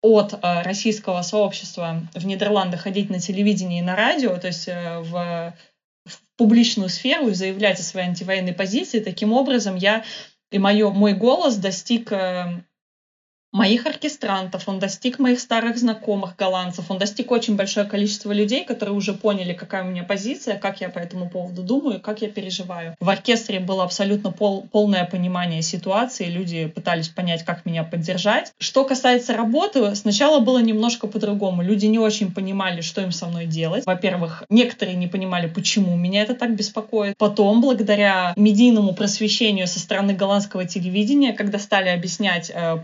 [0.03, 4.99] от э, российского сообщества в Нидерландах ходить на телевидение и на радио, то есть э,
[4.99, 5.55] в
[6.43, 8.99] публичную сферу и заявлять о своей антивоенной позиции.
[8.99, 10.03] Таким образом, я
[10.51, 12.63] и мое, мой голос достиг э,
[13.53, 18.97] моих оркестрантов, он достиг моих старых знакомых голландцев, он достиг очень большое количество людей, которые
[18.97, 22.97] уже поняли, какая у меня позиция, как я по этому поводу думаю, как я переживаю.
[22.99, 28.53] В оркестре было абсолютно пол, полное понимание ситуации, люди пытались понять, как меня поддержать.
[28.59, 31.63] Что касается работы, сначала было немножко по-другому.
[31.63, 33.85] Люди не очень понимали, что им со мной делать.
[33.85, 37.17] Во-первых, некоторые не понимали, почему меня это так беспокоит.
[37.19, 42.77] Потом, благодаря медийному просвещению со стороны голландского телевидения, когда стали объяснять, э,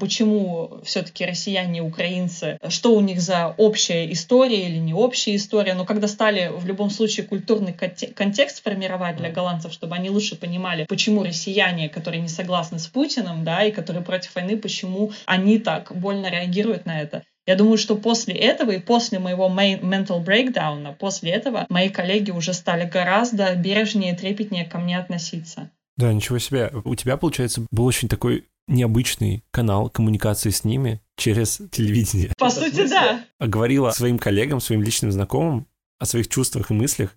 [0.58, 5.74] почему все-таки россияне и украинцы, что у них за общая история или не общая история,
[5.74, 10.86] но когда стали в любом случае культурный контекст формировать для голландцев, чтобы они лучше понимали,
[10.88, 15.92] почему россияне, которые не согласны с Путиным, да, и которые против войны, почему они так
[15.94, 17.22] больно реагируют на это.
[17.46, 22.52] Я думаю, что после этого и после моего mental breakdown, после этого мои коллеги уже
[22.52, 25.70] стали гораздо бережнее и трепетнее ко мне относиться.
[25.96, 26.70] Да, ничего себе.
[26.84, 32.32] У тебя, получается, был очень такой необычный канал коммуникации с ними через телевидение.
[32.38, 33.24] По сути, да.
[33.40, 35.66] Говорила своим коллегам, своим личным знакомым
[35.98, 37.16] о своих чувствах и мыслях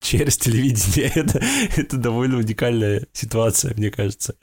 [0.00, 1.10] через телевидение.
[1.14, 1.42] Это,
[1.76, 4.36] это довольно уникальная ситуация, мне кажется.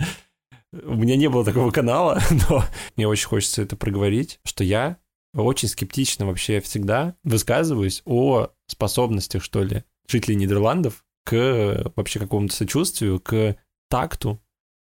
[0.72, 2.64] У меня не было такого канала, но
[2.96, 4.98] мне очень хочется это проговорить, что я
[5.34, 13.20] очень скептично вообще всегда высказываюсь о способностях, что ли, жителей Нидерландов к вообще какому-то сочувствию,
[13.20, 13.58] к
[13.90, 14.42] такту.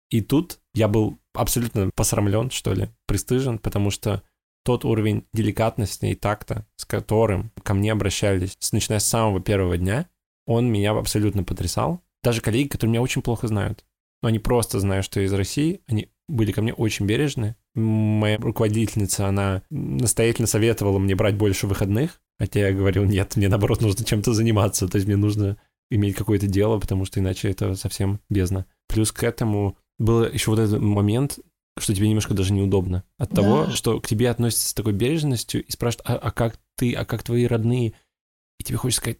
[0.09, 4.23] И тут я был абсолютно посрамлен, что ли, пристыжен, потому что
[4.63, 10.07] тот уровень деликатности и такта, с которым ко мне обращались, начиная с самого первого дня,
[10.45, 12.01] он меня абсолютно потрясал.
[12.23, 13.83] Даже коллеги, которые меня очень плохо знают.
[14.21, 17.55] Но они просто знают, что я из России, они были ко мне очень бережны.
[17.75, 23.81] Моя руководительница, она настоятельно советовала мне брать больше выходных, хотя я говорил, нет, мне наоборот
[23.81, 25.57] нужно чем-то заниматься, то есть мне нужно
[25.91, 28.65] иметь какое-то дело, потому что иначе это совсем бездна.
[28.87, 31.39] Плюс к этому был еще вот этот момент,
[31.79, 33.41] что тебе немножко даже неудобно от да.
[33.41, 37.05] того, что к тебе относятся с такой бережностью и спрашивают, а, а как ты, а
[37.05, 37.93] как твои родные?
[38.59, 39.19] И тебе хочется сказать,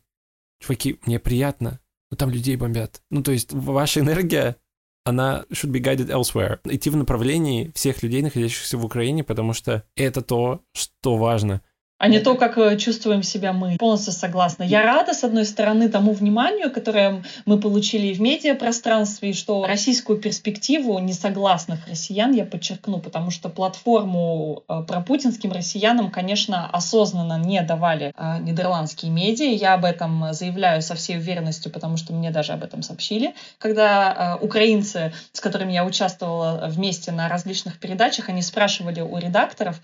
[0.61, 1.79] чуваки, мне приятно,
[2.11, 3.01] но там людей бомбят.
[3.09, 4.57] Ну, то есть ваша энергия,
[5.05, 6.59] она should be guided elsewhere.
[6.65, 11.61] Идти в направлении всех людей, находящихся в Украине, потому что это то, что важно—
[12.03, 13.77] а не то, как э, чувствуем себя мы.
[13.77, 14.63] Полностью согласна.
[14.63, 19.65] Я рада, с одной стороны, тому вниманию, которое мы получили и в медиапространстве, и что
[19.65, 27.61] российскую перспективу несогласных россиян я подчеркну, потому что платформу э, пропутинским россиянам, конечно, осознанно не
[27.61, 29.53] давали э, нидерландские медиа.
[29.53, 33.33] Я об этом заявляю со всей уверенностью, потому что мне даже об этом сообщили.
[33.59, 39.79] Когда украинцы, с которыми я участвовала вместе на различных передачах, они спрашивали у редакторов,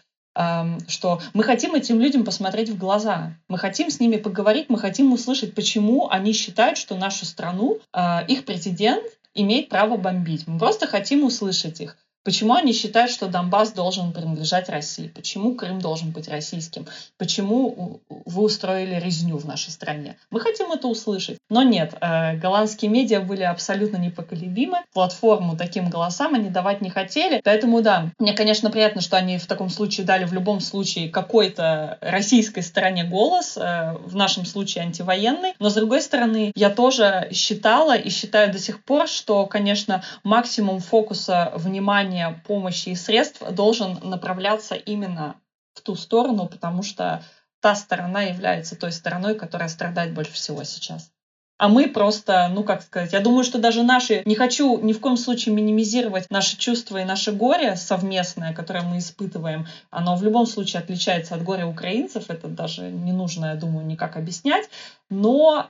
[0.88, 5.12] что мы хотим этим людям посмотреть в глаза, мы хотим с ними поговорить, мы хотим
[5.12, 10.48] услышать, почему они считают, что нашу страну, а, их президент имеет право бомбить.
[10.48, 11.98] Мы просто хотим услышать их.
[12.24, 15.08] Почему они считают, что Донбасс должен принадлежать России?
[15.08, 16.86] Почему Крым должен быть российским?
[17.18, 20.18] Почему вы устроили резню в нашей стране?
[20.30, 21.38] Мы хотим это услышать.
[21.50, 24.80] Но нет, э, голландские медиа были абсолютно непоколебимы.
[24.94, 27.42] Платформу таким голосам они давать не хотели.
[27.44, 31.98] Поэтому да, мне, конечно, приятно, что они в таком случае дали в любом случае какой-то
[32.02, 35.54] российской стороне голос, э, в нашем случае антивоенный.
[35.60, 40.80] Но с другой стороны, я тоже считала и считаю до сих пор, что, конечно, максимум
[40.82, 45.36] фокуса внимания оказания помощи и средств должен направляться именно
[45.74, 47.24] в ту сторону, потому что
[47.62, 51.12] та сторона является той стороной, которая страдает больше всего сейчас.
[51.58, 55.02] А мы просто, ну как сказать, я думаю, что даже наши, не хочу ни в
[55.02, 60.46] коем случае минимизировать наши чувства и наше горе совместное, которое мы испытываем, оно в любом
[60.46, 64.70] случае отличается от горя украинцев, это даже не нужно, я думаю, никак объяснять,
[65.10, 65.68] но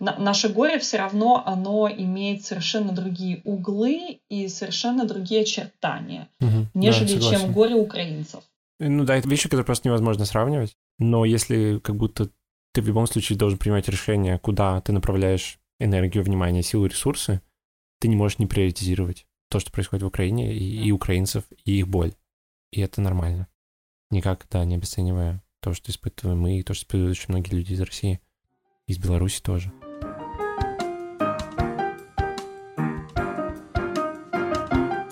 [0.00, 6.66] э, наше горе все равно оно имеет совершенно другие углы и совершенно другие очертания, угу,
[6.74, 8.42] нежели да, чем горе украинцев.
[8.78, 10.76] Ну да, это вещи, которые просто невозможно сравнивать.
[10.98, 12.30] Но если как будто
[12.72, 17.42] ты в любом случае должен принимать решение, куда ты направляешь энергию, внимание, силы, ресурсы,
[17.98, 21.88] ты не можешь не приоритизировать то, что происходит в Украине, и, и украинцев, и их
[21.88, 22.14] боль.
[22.70, 23.48] И это нормально.
[24.10, 27.72] Никак, да, не обесценивая то, что испытываем мы, и то, что испытывают очень многие люди
[27.72, 28.20] из России,
[28.86, 29.72] из Беларуси тоже.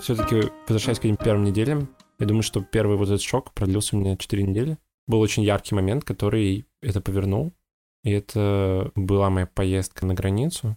[0.09, 3.99] Все-таки возвращаясь к этим первым неделям, я думаю, что первый вот этот шок продлился у
[3.99, 4.79] меня 4 недели.
[5.05, 7.53] Был очень яркий момент, который это повернул.
[8.03, 10.75] И это была моя поездка на границу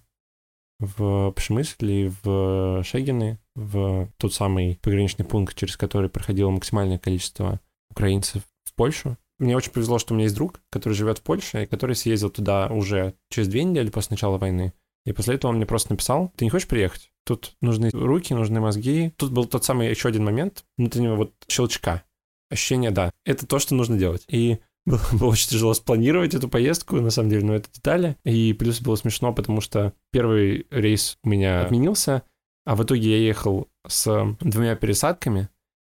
[0.80, 7.58] в Пшемысле, в Шегины, в тот самый пограничный пункт, через который проходило максимальное количество
[7.90, 9.16] украинцев в Польшу.
[9.38, 12.28] Мне очень повезло, что у меня есть друг, который живет в Польше, и который съездил
[12.28, 14.74] туда уже через две недели после начала войны.
[15.04, 17.10] И после этого он мне просто написал, ты не хочешь приехать?
[17.24, 19.12] Тут нужны руки, нужны мозги.
[19.16, 22.04] Тут был тот самый еще один момент внутреннего вот щелчка.
[22.50, 24.24] Ощущение, да, это то, что нужно делать.
[24.28, 28.16] И было, было очень тяжело спланировать эту поездку, на самом деле, но это детали.
[28.24, 32.22] И плюс было смешно, потому что первый рейс у меня отменился,
[32.64, 35.48] а в итоге я ехал с двумя пересадками,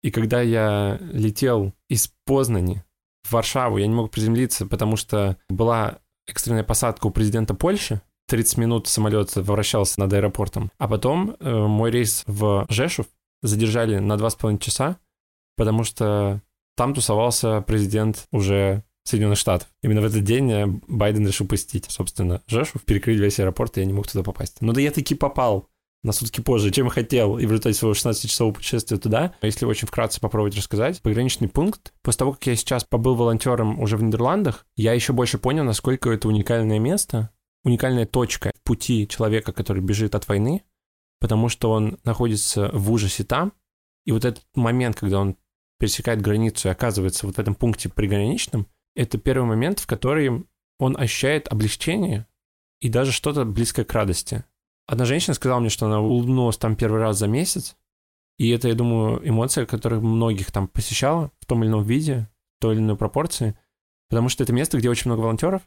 [0.03, 2.83] и когда я летел из Познани
[3.23, 8.57] в Варшаву, я не мог приземлиться, потому что была экстренная посадка у президента Польши, 30
[8.57, 10.71] минут самолет вращался над аэропортом.
[10.77, 13.07] А потом э, мой рейс в Жешув
[13.41, 14.97] задержали на 2,5 часа,
[15.57, 16.41] потому что
[16.75, 19.67] там тусовался президент уже Соединенных Штатов.
[19.81, 23.85] Именно в этот день э, Байден решил посетить, собственно, Жешув, перекрыть весь аэропорт, и я
[23.85, 24.61] не мог туда попасть.
[24.61, 25.67] Но да я таки попал
[26.03, 29.33] на сутки позже, чем хотел, и в результате своего 16-часового путешествия туда.
[29.41, 33.97] Если очень вкратце попробовать рассказать, пограничный пункт, после того, как я сейчас побыл волонтером уже
[33.97, 37.29] в Нидерландах, я еще больше понял, насколько это уникальное место,
[37.63, 40.63] уникальная точка в пути человека, который бежит от войны,
[41.19, 43.53] потому что он находится в ужасе там,
[44.05, 45.37] И вот этот момент, когда он
[45.79, 50.45] пересекает границу и оказывается вот в этом пункте приграничном, это первый момент, в который
[50.79, 52.27] он ощущает облегчение
[52.81, 54.43] и даже что-то близкое к радости.
[54.85, 57.77] Одна женщина сказала мне, что она улыбнулась там первый раз за месяц,
[58.37, 62.61] и это, я думаю, эмоция, которая многих там посещала в том или ином виде, в
[62.61, 63.57] той или иной пропорции,
[64.09, 65.61] потому что это место, где очень много волонтеров,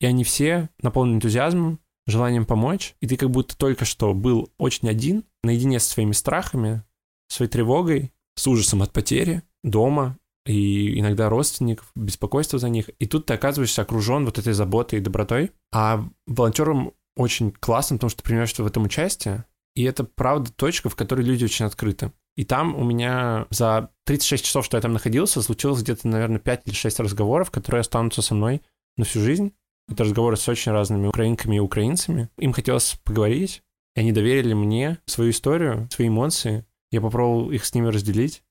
[0.00, 4.88] и они все наполнены энтузиазмом, желанием помочь, и ты как будто только что был очень
[4.88, 6.82] один, наедине со своими страхами,
[7.28, 12.90] своей тревогой, с ужасом от потери дома, и иногда родственников, беспокойство за них.
[12.98, 15.52] И тут ты оказываешься окружен вот этой заботой и добротой.
[15.72, 19.44] А волонтерам очень классно, потому что ты принимаешь в этом участие.
[19.74, 22.12] И это, правда, точка, в которой люди очень открыты.
[22.36, 26.62] И там у меня за 36 часов, что я там находился, случилось где-то, наверное, 5
[26.66, 28.62] или 6 разговоров, которые останутся со мной
[28.96, 29.52] на всю жизнь.
[29.90, 32.28] Это разговоры с очень разными украинками и украинцами.
[32.38, 33.62] Им хотелось поговорить,
[33.96, 36.64] и они доверили мне свою историю, свои эмоции.
[36.92, 38.42] Я попробовал их с ними разделить,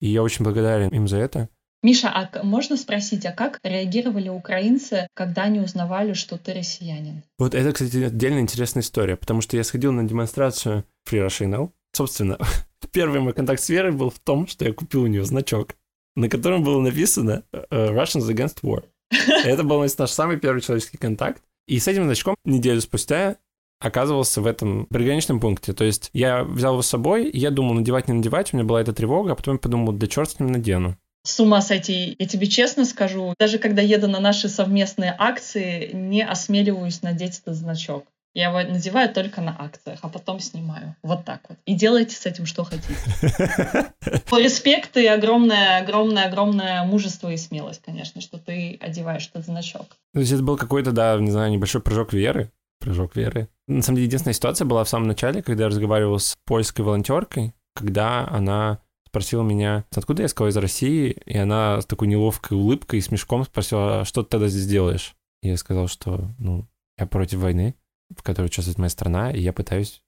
[0.00, 1.48] и я очень благодарен им за это.
[1.84, 7.22] Миша, а можно спросить, а как реагировали украинцы, когда они узнавали, что ты россиянин?
[7.38, 11.70] Вот это, кстати, отдельная интересная история, потому что я сходил на демонстрацию Free Russia Now.
[11.92, 12.38] Собственно,
[12.92, 15.76] первый мой контакт с Верой был в том, что я купил у нее значок,
[16.16, 18.82] на котором было написано э, Russians Against War.
[19.10, 21.42] Это был наш самый первый человеческий контакт.
[21.66, 23.36] И с этим значком неделю спустя
[23.80, 25.72] оказывался в этом приграничном пункте.
[25.72, 28.80] То есть я взял его с собой, я думал, надевать, не надевать, у меня была
[28.80, 30.96] эта тревога, а потом я подумал, да черт с ним надену.
[31.24, 32.16] С ума сойти.
[32.18, 37.54] Я тебе честно скажу, даже когда еду на наши совместные акции, не осмеливаюсь надеть этот
[37.54, 38.06] значок.
[38.34, 40.94] Я его надеваю только на акциях, а потом снимаю.
[41.02, 41.58] Вот так вот.
[41.64, 42.94] И делайте с этим что хотите.
[44.32, 49.86] Респект и огромное, огромное, огромное мужество и смелость, конечно, что ты одеваешь этот значок.
[50.14, 52.52] То есть это был какой-то, да, не знаю, небольшой прыжок веры.
[52.80, 53.48] Прыжок веры.
[53.66, 57.54] На самом деле, единственная ситуация была в самом начале, когда я разговаривал с польской волонтеркой,
[57.74, 62.98] когда она спросила меня, откуда я сказал из России, и она с такой неловкой улыбкой
[62.98, 65.16] и смешком спросила, а что ты тогда здесь делаешь?
[65.42, 67.74] И я сказал, что, ну, я против войны,
[68.16, 70.02] в которой участвует моя страна, и я пытаюсь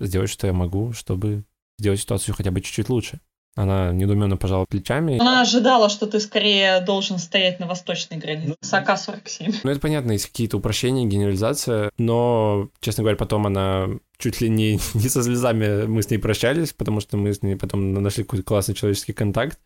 [0.00, 1.44] сделать, что я могу, чтобы
[1.78, 3.20] сделать ситуацию хотя бы чуть-чуть лучше.
[3.56, 5.18] Она недуменно пожала плечами.
[5.18, 9.60] Она ожидала, что ты скорее должен стоять на восточной границе с АК-47.
[9.62, 13.88] Ну, это понятно, есть какие-то упрощения, генерализация, но, честно говоря, потом она
[14.18, 17.54] чуть ли не, не со слезами мы с ней прощались, потому что мы с ней
[17.54, 19.60] потом нашли какой-то классный человеческий контакт,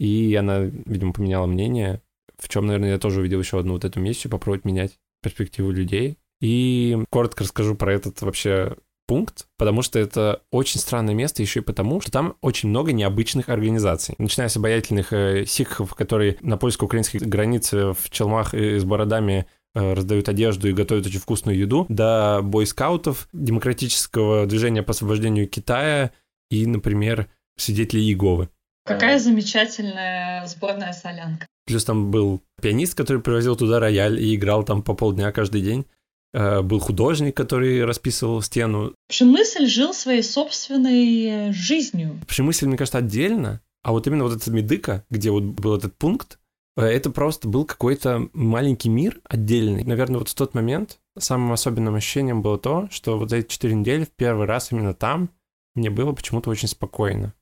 [0.00, 2.02] и она, видимо, поменяла мнение,
[2.36, 6.18] в чем, наверное, я тоже увидел еще одну вот эту миссию, попробовать менять перспективу людей.
[6.40, 8.76] И коротко расскажу про этот вообще
[9.10, 13.48] пункт, потому что это очень странное место еще и потому, что там очень много необычных
[13.48, 14.14] организаций.
[14.18, 19.94] Начиная с обаятельных э, сикхов, которые на польско-украинской границе в челмах и с бородами э,
[19.94, 26.12] раздают одежду и готовят очень вкусную еду, до бойскаутов, демократического движения по освобождению Китая
[26.48, 28.48] и, например, свидетелей Иеговы.
[28.86, 31.48] Какая замечательная сборная солянка.
[31.66, 35.84] Плюс там был пианист, который привозил туда рояль и играл там по полдня каждый день.
[36.32, 38.94] Э, был художник, который расписывал стену.
[39.08, 42.20] Пшемысль жил своей собственной жизнью.
[42.28, 46.38] Пшемысль, мне кажется, отдельно, а вот именно вот эта медыка, где вот был этот пункт,
[46.76, 49.82] э, это просто был какой-то маленький мир отдельный.
[49.82, 53.74] Наверное, вот в тот момент самым особенным ощущением было то, что вот за эти четыре
[53.74, 55.30] недели в первый раз именно там
[55.74, 57.34] мне было почему-то очень спокойно.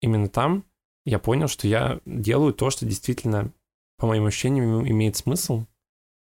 [0.00, 0.64] Именно там
[1.04, 3.52] я понял, что я делаю то, что действительно,
[3.96, 5.64] по моим ощущениям, имеет смысл.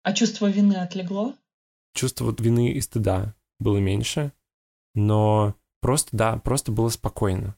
[0.01, 1.35] А чувство вины отлегло?
[1.99, 4.31] Чувство вот вины и стыда было меньше,
[4.95, 7.55] но просто, да, просто было спокойно.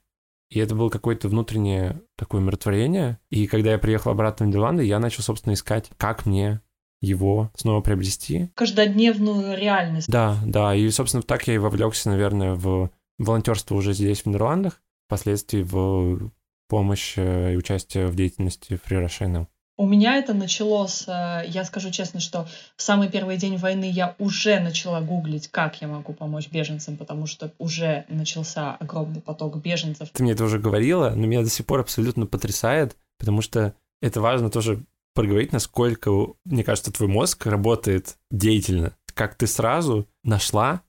[0.49, 3.19] И это было какое-то внутреннее такое умиротворение.
[3.29, 6.59] И когда я приехал обратно в Нидерланды, я начал, собственно, искать, как мне
[6.99, 8.49] его снова приобрести.
[8.55, 10.09] Каждодневную реальность.
[10.09, 10.75] Да, да.
[10.75, 16.31] И, собственно, так я и вовлекся, наверное, в волонтерство уже здесь, в Нидерландах, впоследствии в
[16.67, 19.47] помощь и участие в деятельности Free Russia
[19.81, 24.15] у меня это началось, э, я скажу честно, что в самый первый день войны я
[24.19, 30.09] уже начала гуглить, как я могу помочь беженцам, потому что уже начался огромный поток беженцев.
[30.11, 34.21] Ты мне это уже говорила, но меня до сих пор абсолютно потрясает, потому что это
[34.21, 34.83] важно тоже
[35.15, 36.11] проговорить, насколько,
[36.45, 38.95] мне кажется, твой мозг работает деятельно.
[39.15, 40.83] Как ты сразу нашла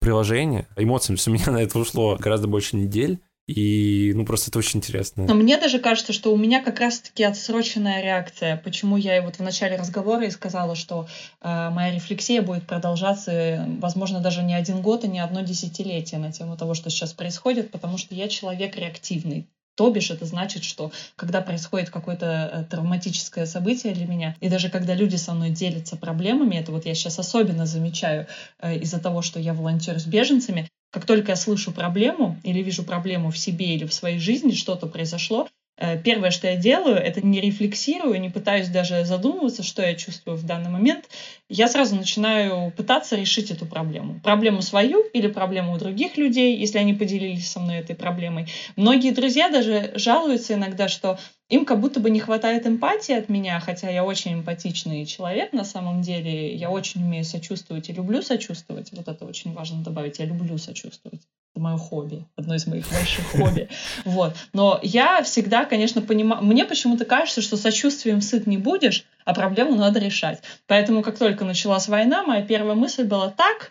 [0.00, 1.18] приложение эмоциями.
[1.26, 5.24] У меня на это ушло гораздо больше недель, и, ну, просто это очень интересно.
[5.24, 8.58] Но мне даже кажется, что у меня как раз-таки отсроченная реакция.
[8.62, 11.08] Почему я и вот в начале разговора и сказала, что
[11.40, 16.30] э, моя рефлексия будет продолжаться, возможно, даже не один год и не одно десятилетие на
[16.30, 19.46] тему того, что сейчас происходит, потому что я человек реактивный.
[19.76, 24.68] То бишь, это значит, что когда происходит какое-то э, травматическое событие для меня, и даже
[24.68, 28.26] когда люди со мной делятся проблемами, это вот я сейчас особенно замечаю
[28.60, 32.82] э, из-за того, что я волонтер с беженцами, Как только я слышу проблему или вижу
[32.82, 37.24] проблему в себе или в своей жизни, что-то произошло, Э, первое, что я делаю, это
[37.24, 41.08] не рефлексирую, не пытаюсь даже задумываться, что я чувствую в данный момент.
[41.48, 44.20] Я сразу начинаю пытаться решить эту проблему.
[44.22, 48.48] Проблему свою или проблему у других людей, если они поделились со мной этой проблемой.
[48.76, 51.18] Многие друзья даже жалуются иногда, что
[51.48, 55.64] им как будто бы не хватает эмпатии от меня, хотя я очень эмпатичный человек на
[55.64, 56.54] самом деле.
[56.54, 58.90] Я очень умею сочувствовать и люблю сочувствовать.
[58.92, 60.18] Вот это очень важно добавить.
[60.18, 61.22] Я люблю сочувствовать.
[61.54, 63.68] Это мое хобби, одно из моих больших хобби.
[64.04, 64.34] Вот.
[64.52, 66.42] Но я всегда, конечно, понимаю...
[66.42, 70.42] Мне почему-то кажется, что сочувствием сыт не будешь, а проблему надо решать.
[70.66, 73.70] Поэтому, как только началась война, моя первая мысль была так,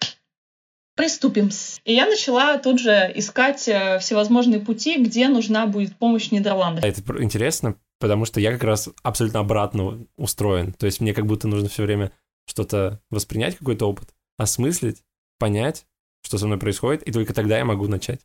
[0.96, 1.50] приступим.
[1.84, 6.84] И я начала тут же искать э, всевозможные пути, где нужна будет помощь Нидерландов.
[6.84, 10.74] Это интересно, потому что я как раз абсолютно обратно устроен.
[10.74, 12.12] То есть мне как будто нужно все время
[12.46, 15.02] что-то воспринять, какой-то опыт, осмыслить,
[15.40, 15.88] понять,
[16.22, 18.22] что со мной происходит, и только тогда я могу начать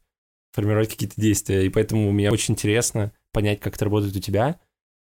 [0.52, 1.64] формировать какие-то действия.
[1.64, 4.60] И поэтому мне очень интересно понять, как это работает у тебя,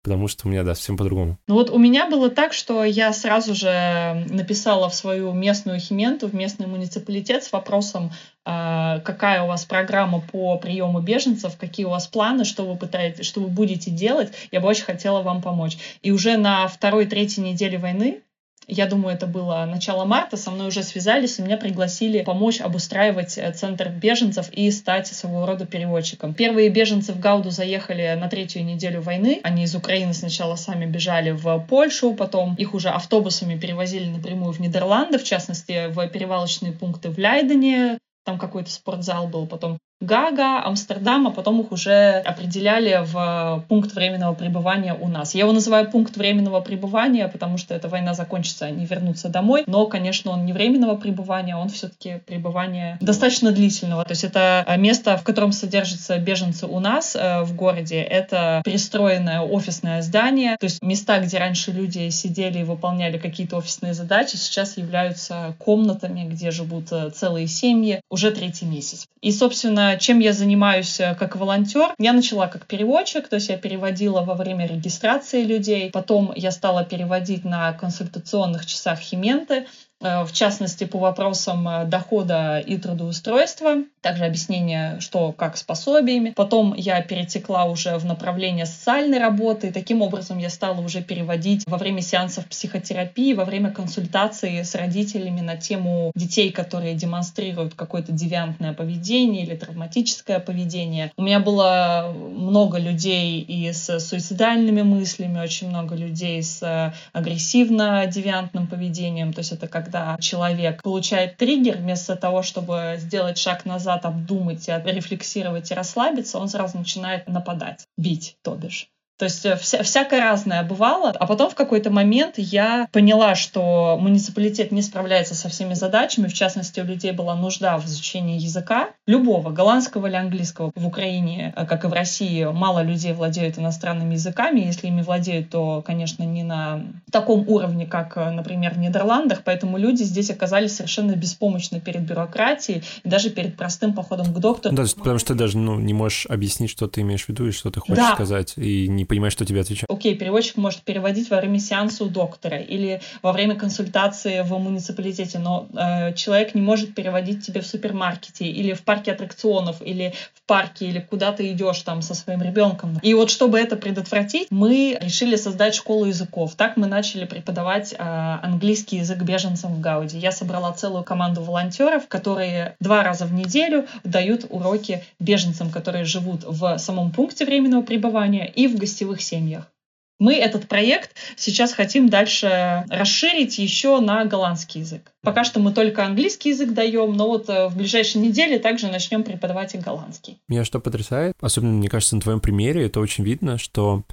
[0.03, 1.38] потому что у меня, да, совсем по-другому.
[1.46, 6.28] Ну вот у меня было так, что я сразу же написала в свою местную хименту,
[6.28, 8.11] в местный муниципалитет с вопросом,
[8.44, 13.26] э, какая у вас программа по приему беженцев, какие у вас планы, что вы пытаетесь,
[13.26, 14.32] что вы будете делать.
[14.50, 15.78] Я бы очень хотела вам помочь.
[16.03, 18.22] И уже на второй-третьей неделе войны
[18.68, 23.36] я думаю, это было начало марта, со мной уже связались и меня пригласили помочь обустраивать
[23.36, 26.34] э, центр беженцев и стать своего рода переводчиком.
[26.34, 29.40] Первые беженцы в Гауду заехали на третью неделю войны.
[29.42, 34.60] Они из Украины сначала сами бежали в Польшу, потом их уже автобусами перевозили напрямую в
[34.60, 41.28] Нидерланды, в частности, в перевалочные пункты в Лейдене, там какой-то спортзал был, потом Гага, Амстердам,
[41.28, 45.34] а потом их уже определяли в пункт временного пребывания у нас.
[45.34, 49.62] Я его называю пункт временного пребывания, потому что эта война закончится, они вернутся домой.
[49.68, 54.05] Но, конечно, он не временного пребывания, он все-таки пребывание достаточно длительного.
[54.05, 58.03] То есть это место, в котором содержатся беженцы у нас э, в городе.
[58.03, 60.57] Это перестроенное офисное здание.
[60.59, 66.28] То есть места, где раньше люди сидели и выполняли какие-то офисные задачи, сейчас являются комнатами,
[66.28, 69.07] где живут э, целые семьи уже третий месяц.
[69.20, 71.95] И, собственно, чем я занимаюсь э, как волонтер.
[71.99, 75.90] Я начала как переводчик, то есть я переводила во время регистрации людей.
[75.90, 79.66] Потом я стала переводить на консультационных часах Хименты.
[80.03, 86.30] Э, в частности, по вопросам э, дохода и трудоустройства, также объяснение, что как с пособиями.
[86.30, 91.62] Потом я перетекла уже в направление социальной работы, и таким образом я стала уже переводить
[91.66, 98.11] во время сеансов психотерапии, во время консультации с родителями на тему детей, которые демонстрируют какое-то
[98.11, 101.12] девиантное поведение или травматическое поведение.
[101.16, 109.32] У меня было много людей и с суицидальными мыслями, очень много людей с агрессивно-девиантным поведением,
[109.32, 114.66] то есть это как когда человек получает триггер, вместо того, чтобы сделать шаг назад, обдумать,
[114.68, 118.88] рефлексировать и расслабиться, он сразу начинает нападать, бить, то бишь.
[119.23, 121.11] То есть э, вся, всякое разное бывало.
[121.11, 126.27] А потом в какой-то момент я поняла, что муниципалитет не справляется со всеми задачами.
[126.27, 128.89] В частности, у людей была нужда в изучении языка.
[129.07, 130.73] Любого, голландского или английского.
[130.75, 134.59] В Украине, э, как и в России, мало людей владеют иностранными языками.
[134.59, 139.43] Если ими владеют, то, конечно, не на таком уровне, как, э, например, в Нидерландах.
[139.45, 144.75] Поэтому люди здесь оказались совершенно беспомощны перед бюрократией и даже перед простым походом к доктору.
[144.75, 147.53] Да, потому что ты даже ну, не можешь объяснить, что ты имеешь в виду и
[147.53, 148.14] что ты хочешь да.
[148.14, 148.55] сказать.
[148.57, 149.84] И не понимаешь, что тебе отвечать.
[149.90, 155.38] Окей, переводчик может переводить во время сеанса у доктора или во время консультации в муниципалитете,
[155.38, 160.40] но э, человек не может переводить тебе в супермаркете или в парке аттракционов или в
[160.46, 162.98] парке или куда ты идешь там со своим ребенком.
[163.02, 166.54] И вот чтобы это предотвратить, мы решили создать школу языков.
[166.56, 170.16] Так мы начали преподавать э, английский язык беженцам в Гауди.
[170.16, 176.44] Я собрала целую команду волонтеров, которые два раза в неделю дают уроки беженцам, которые живут
[176.46, 179.72] в самом пункте временного пребывания и в гостевых гостевых семьях.
[180.18, 185.11] Мы этот проект сейчас хотим дальше расширить еще на голландский язык.
[185.22, 189.24] Пока что мы только английский язык даем, но вот э, в ближайшие недели также начнем
[189.24, 190.38] преподавать и голландский.
[190.49, 194.05] Меня что потрясает, особенно, мне кажется, на твоем примере, это очень видно, что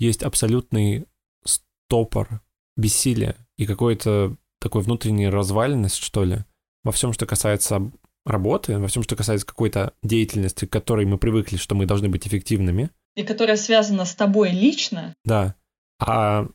[0.00, 1.06] есть абсолютный
[1.44, 2.40] стопор,
[2.76, 6.38] бессилия и какой-то такой внутренней разваленность, что ли,
[6.82, 7.92] во всем, что касается
[8.24, 12.26] работы, во всем, что касается какой-то деятельности, к которой мы привыкли, что мы должны быть
[12.26, 15.14] эффективными— и которая связана с тобой лично.
[15.24, 15.56] Да.
[15.98, 16.46] А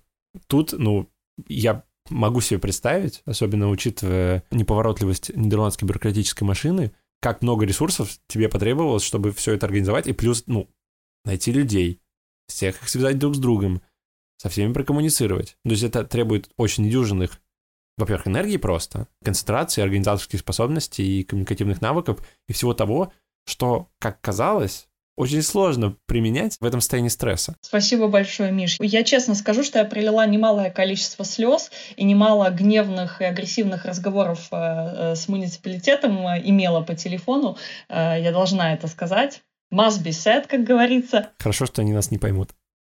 [0.48, 1.10] тут, ну,
[1.48, 9.04] я могу себе представить, особенно учитывая неповоротливость нидерландской бюрократической машины, как много ресурсов тебе потребовалось,
[9.04, 10.70] чтобы все это организовать, и плюс, ну,
[11.26, 12.02] найти людей,
[12.48, 13.82] всех их связать друг с другом,
[14.38, 15.58] со всеми прокоммуницировать.
[15.64, 17.40] То есть это требует очень недюжинных
[17.98, 23.14] во-первых, энергии просто, концентрации, организаторских способностей и коммуникативных навыков и всего того,
[23.46, 24.88] что, как казалось,
[25.22, 27.56] очень сложно применять в этом состоянии стресса.
[27.62, 28.78] Спасибо большое, Миш.
[28.80, 34.48] Я честно скажу, что я пролила немалое количество слез и немало гневных и агрессивных разговоров
[34.52, 37.56] э, э, с муниципалитетом э, имела по телефону.
[37.90, 39.44] Я должна это сказать.
[39.72, 41.30] Must be said, как говорится.
[41.38, 42.50] Хорошо, что они нас не поймут.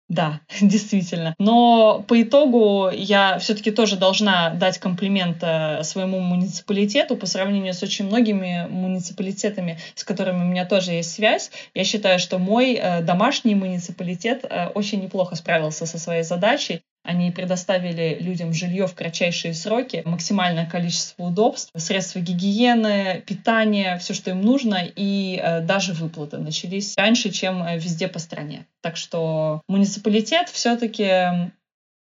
[0.09, 1.35] Да, действительно.
[1.39, 7.83] Но по итогу я все-таки тоже должна дать комплимент э, своему муниципалитету по сравнению с
[7.83, 11.51] очень многими муниципалитетами, с которыми у меня тоже есть связь.
[11.75, 16.81] Я считаю, что мой э, домашний муниципалитет э, очень неплохо справился со своей задачей.
[17.05, 24.31] Они предоставили людям жилье в кратчайшие сроки, максимальное количество удобств, средства гигиены, питание, все, что
[24.31, 28.67] им нужно, и э, даже выплаты начались раньше, чем э, везде по стране.
[28.83, 31.51] Так что муниципалитет все-таки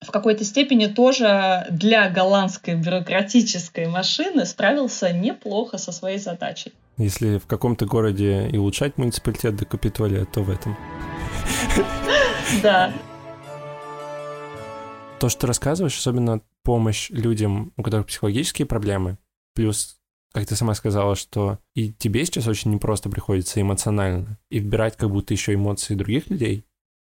[0.04, 6.72] в какой-то степени тоже для голландской бюрократической машины справился неплохо со своей задачей.
[6.98, 10.76] Если в каком-то городе и улучшать муниципалитет до Капитолия, то в этом.
[12.62, 12.92] Да.
[15.20, 19.18] То, что ты рассказываешь, особенно помощь людям, у которых психологические проблемы,
[19.54, 19.98] плюс,
[20.32, 25.10] как ты сама сказала, что и тебе сейчас очень непросто приходится эмоционально, и вбирать как
[25.10, 26.64] будто еще эмоции других людей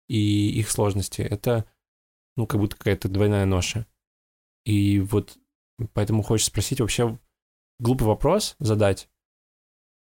[0.09, 1.65] и их сложности, это,
[2.37, 3.87] ну, как будто какая-то двойная ноша.
[4.67, 5.39] И вот
[5.95, 7.19] поэтому хочешь спросить вообще
[7.81, 9.09] глупый вопрос задать,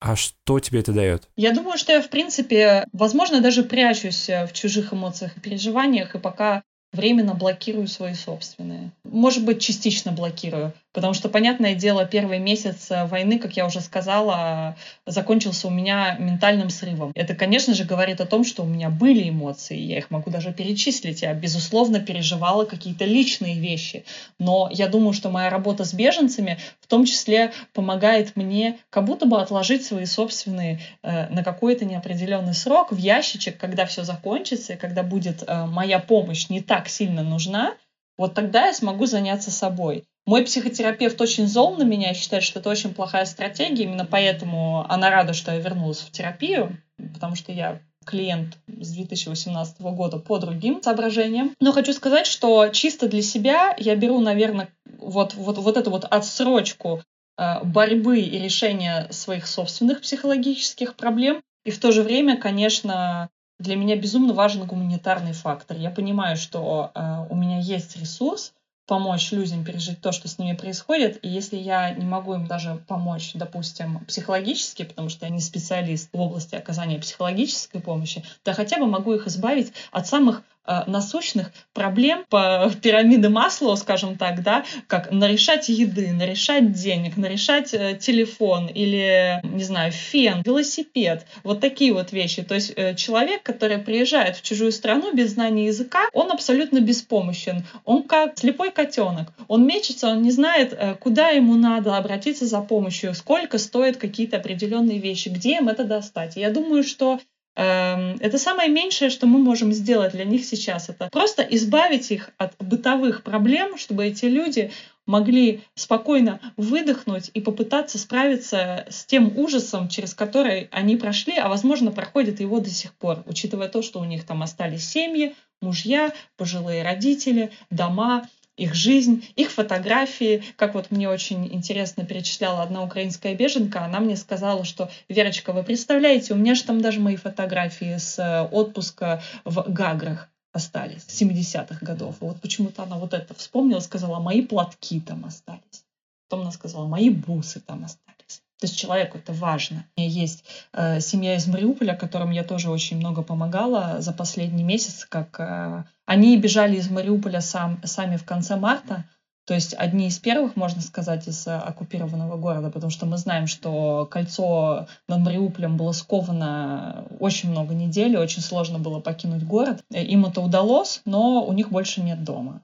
[0.01, 1.31] а что тебе это дает?
[1.37, 6.19] Я думаю, что я, в принципе, возможно, даже прячусь в чужих эмоциях и переживаниях, и
[6.19, 6.63] пока
[6.93, 8.91] временно блокирую свои собственные.
[9.05, 10.73] Может быть, частично блокирую.
[10.93, 14.77] Потому что, понятное дело, первый месяц э, войны, как я уже сказала,
[15.07, 17.13] закончился у меня ментальным срывом.
[17.15, 20.53] Это, конечно же, говорит о том, что у меня были эмоции, я их могу даже
[20.53, 21.23] перечислить.
[21.23, 24.05] Я, безусловно, переживала какие-то личные вещи.
[24.39, 29.25] Но я думаю, что моя работа с беженцами в том числе помогает мне как будто
[29.25, 34.77] бы отложить свои собственные э, на какой-то неопределенный срок в ящичек, когда все закончится, и
[34.77, 37.75] когда будет э, моя помощь не так сильно нужна,
[38.23, 40.05] вот тогда я смогу заняться собой.
[40.27, 45.11] Мой психотерапевт очень зол на меня, считает, что это очень плохая стратегия, именно поэтому она
[45.11, 46.79] рада, что я вернулась в терапию,
[47.15, 51.57] потому что я клиент с 2018 года по другим соображениям.
[51.61, 54.69] Но хочу сказать, что чисто для себя я беру, наверное,
[54.99, 57.03] вот, вот, вот эту вот отсрочку
[57.37, 61.43] э, борьбы и решения своих собственных психологических проблем.
[61.65, 63.31] И в то же время, конечно,
[63.63, 65.77] для меня безумно важен гуманитарный фактор.
[65.77, 68.53] Я понимаю, что э, у меня есть ресурс,
[68.87, 71.25] помочь людям пережить то, что с ними происходит.
[71.25, 76.11] И если я не могу им даже помочь, допустим, психологически, потому что я не специалист
[76.13, 80.43] в области оказания психологической помощи, то хотя бы могу их избавить от самых
[80.87, 87.99] насущных проблем по пирамиде Маслоу, скажем так, да, как нарешать еды, нарешать денег, нарешать э,
[88.01, 92.43] телефон или, не знаю, фен, велосипед, вот такие вот вещи.
[92.43, 97.65] То есть э, человек, который приезжает в чужую страну без знания языка, он абсолютно беспомощен.
[97.85, 99.33] Он как слепой котенок.
[99.49, 104.37] Он мечется, он не знает, э, куда ему надо обратиться за помощью, сколько стоят какие-то
[104.37, 106.37] определенные вещи, где им это достать.
[106.37, 107.21] я думаю, что
[107.55, 110.89] это самое меньшее, что мы можем сделать для них сейчас.
[110.89, 114.71] Это просто избавить их от бытовых проблем, чтобы эти люди
[115.07, 121.91] могли спокойно выдохнуть и попытаться справиться с тем ужасом, через который они прошли, а возможно
[121.91, 126.83] проходят его до сих пор, учитывая то, что у них там остались семьи, мужья, пожилые
[126.83, 128.29] родители, дома,
[128.63, 130.43] их жизнь, их фотографии.
[130.57, 135.65] Как вот мне очень интересно перечисляла одна украинская беженка, она мне сказала, что «Верочка, вы
[135.65, 141.85] представляете, у меня же там даже мои фотографии с э, отпуска в Гаграх остались, 70-х
[141.85, 142.17] годов.
[142.21, 145.85] И вот почему-то она вот это вспомнила, сказала, мои платки там остались.
[146.29, 148.22] Потом она сказала, мои бусы там остались.
[148.63, 149.85] То есть человеку это важно.
[149.97, 154.63] У меня есть э, семья из Мариуполя, которым я тоже очень много помогала за последний
[154.63, 159.05] месяц, как э, они бежали из Мариуполя сам, сами в конце марта,
[159.47, 163.49] то есть одни из первых, можно сказать, из э, оккупированного города, потому что мы знаем,
[163.49, 169.83] что кольцо над Мариуполем было сковано очень много недель, очень сложно было покинуть город.
[169.91, 172.63] Им это удалось, но у них больше нет дома.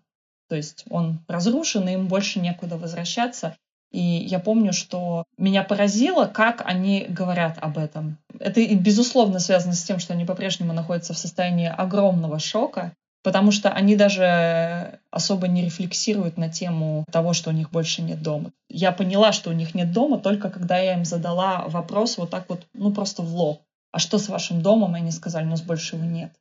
[0.48, 3.56] То есть он разрушен, и им больше некуда возвращаться.
[3.90, 8.18] И я помню, что меня поразило, как они говорят об этом.
[8.38, 13.70] Это, безусловно, связано с тем, что они по-прежнему находятся в состоянии огромного шока, потому что
[13.70, 18.52] они даже особо не рефлексируют на тему того, что у них больше нет дома.
[18.68, 22.44] Я поняла, что у них нет дома только когда я им задала вопрос вот так
[22.48, 23.62] вот, ну просто в лоб.
[23.90, 24.96] А что с вашим домом?
[24.96, 26.32] И они сказали, у нас больше его нет.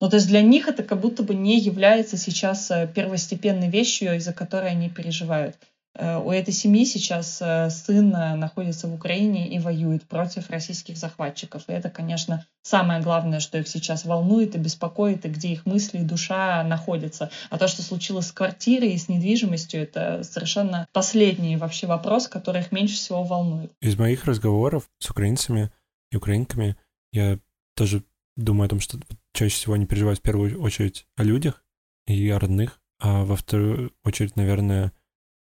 [0.00, 4.16] Ну, то есть для них это как будто бы не является сейчас э, первостепенной вещью,
[4.16, 5.56] из-за которой они переживают.
[5.94, 10.96] Э, у этой семьи сейчас э, сын э, находится в Украине и воюет против российских
[10.96, 11.64] захватчиков.
[11.68, 15.98] И это, конечно, самое главное, что их сейчас волнует и беспокоит, и где их мысли
[15.98, 17.30] и душа находятся.
[17.50, 22.60] А то, что случилось с квартирой и с недвижимостью, это совершенно последний вообще вопрос, который
[22.60, 23.72] их меньше всего волнует.
[23.80, 25.70] Из моих разговоров с украинцами
[26.10, 26.76] и украинками
[27.12, 27.38] я
[27.74, 28.02] тоже
[28.36, 28.98] думаю о том, что
[29.32, 31.64] чаще всего они переживают в первую очередь о людях
[32.06, 34.92] и о родных, а во вторую очередь, наверное,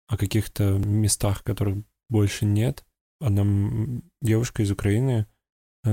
[0.07, 1.79] о каких-то местах, которых
[2.09, 2.85] больше нет.
[3.21, 5.27] Одна девушка из Украины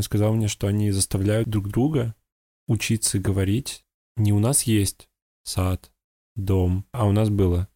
[0.01, 2.15] сказала мне, что они заставляют друг друга
[2.67, 3.85] учиться говорить.
[4.17, 5.09] Не у нас есть
[5.43, 5.91] сад,
[6.35, 7.67] дом, а у нас было.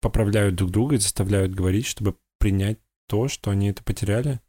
[0.00, 2.78] Поправляют друг друга и заставляют говорить, чтобы принять
[3.08, 4.40] то, что они это потеряли,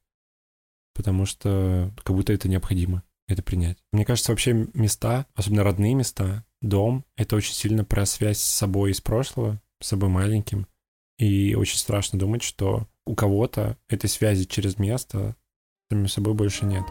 [0.93, 3.77] потому что как будто это необходимо, это принять.
[3.91, 8.91] Мне кажется, вообще места, особенно родные места, дом, это очень сильно про связь с собой
[8.91, 10.67] из прошлого, с собой маленьким,
[11.17, 15.35] и очень страшно думать, что у кого-то этой связи через место
[15.89, 16.83] самим собой больше нет.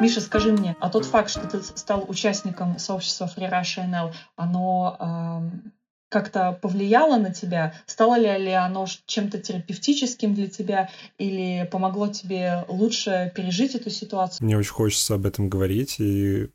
[0.00, 4.96] Миша, скажи мне, а тот факт, что ты стал участником сообщества Free Russia NL, оно
[5.00, 5.68] э,
[6.08, 7.74] как-то повлияло на тебя?
[7.86, 10.88] Стало ли, ли оно чем-то терапевтическим для тебя
[11.18, 14.44] или помогло тебе лучше пережить эту ситуацию?
[14.44, 16.48] Мне очень хочется об этом говорить, и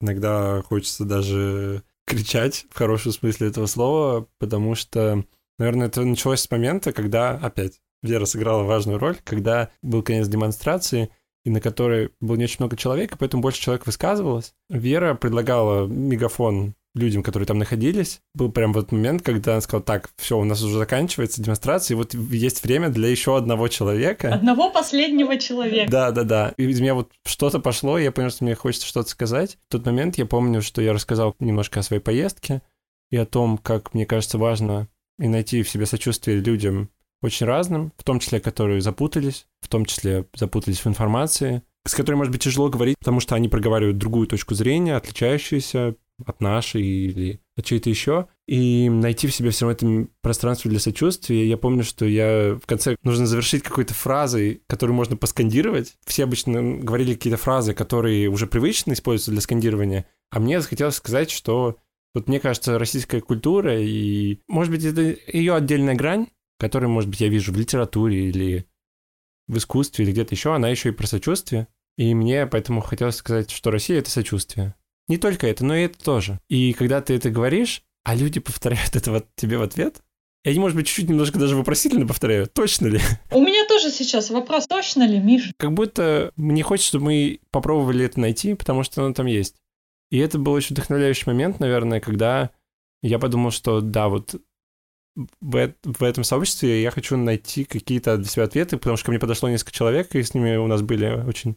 [0.00, 5.24] иногда хочется даже кричать в хорошем смысле этого слова, потому что,
[5.58, 11.10] наверное, это началось с момента, когда, опять, Вера сыграла важную роль, когда был конец демонстрации,
[11.44, 14.54] и на которой было не очень много человек, и поэтому больше человек высказывалось.
[14.68, 20.10] Вера предлагала мегафон людям, которые там находились, был прям вот момент, когда он сказал, так,
[20.16, 24.34] все, у нас уже заканчивается демонстрация, и вот есть время для еще одного человека.
[24.34, 25.90] Одного последнего человека.
[25.90, 26.54] Да, да, да.
[26.56, 29.58] И из меня вот что-то пошло, и я понял, что мне хочется что-то сказать.
[29.68, 32.62] В тот момент я помню, что я рассказал немножко о своей поездке
[33.10, 34.88] и о том, как мне кажется важно
[35.18, 36.90] и найти в себе сочувствие людям
[37.22, 42.16] очень разным, в том числе, которые запутались, в том числе запутались в информации, с которой,
[42.16, 45.94] может быть, тяжело говорить, потому что они проговаривают другую точку зрения, отличающуюся
[46.24, 50.80] от нашей или от чьей-то еще, и найти в себе все равно это пространство для
[50.80, 51.48] сочувствия.
[51.48, 55.96] Я помню, что я в конце нужно завершить какой-то фразой, которую можно поскандировать.
[56.06, 61.30] Все обычно говорили какие-то фразы, которые уже привычно используются для скандирования, а мне захотелось сказать,
[61.30, 61.76] что
[62.14, 67.20] вот мне кажется, российская культура, и, может быть, это ее отдельная грань, которую, может быть,
[67.20, 68.66] я вижу в литературе или
[69.48, 71.68] в искусстве, или где-то еще, она еще и про сочувствие.
[71.98, 74.74] И мне поэтому хотелось сказать, что Россия— это сочувствие.
[75.08, 76.40] Не только это, но и это тоже.
[76.48, 80.02] И когда ты это говоришь, а люди повторяют это вот тебе в ответ,
[80.44, 83.00] и они, может быть, чуть-чуть немножко даже вопросительно повторяют, точно ли?
[83.32, 85.52] У меня тоже сейчас вопрос, точно ли, Миш?
[85.56, 89.56] Как будто мне хочется, чтобы мы попробовали это найти, потому что оно там есть.
[90.10, 92.50] И это был очень вдохновляющий момент, наверное, когда
[93.02, 94.36] я подумал, что да, вот
[95.40, 99.18] в, в этом сообществе я хочу найти какие-то для себя ответы, потому что ко мне
[99.18, 101.56] подошло несколько человек, и с ними у нас были очень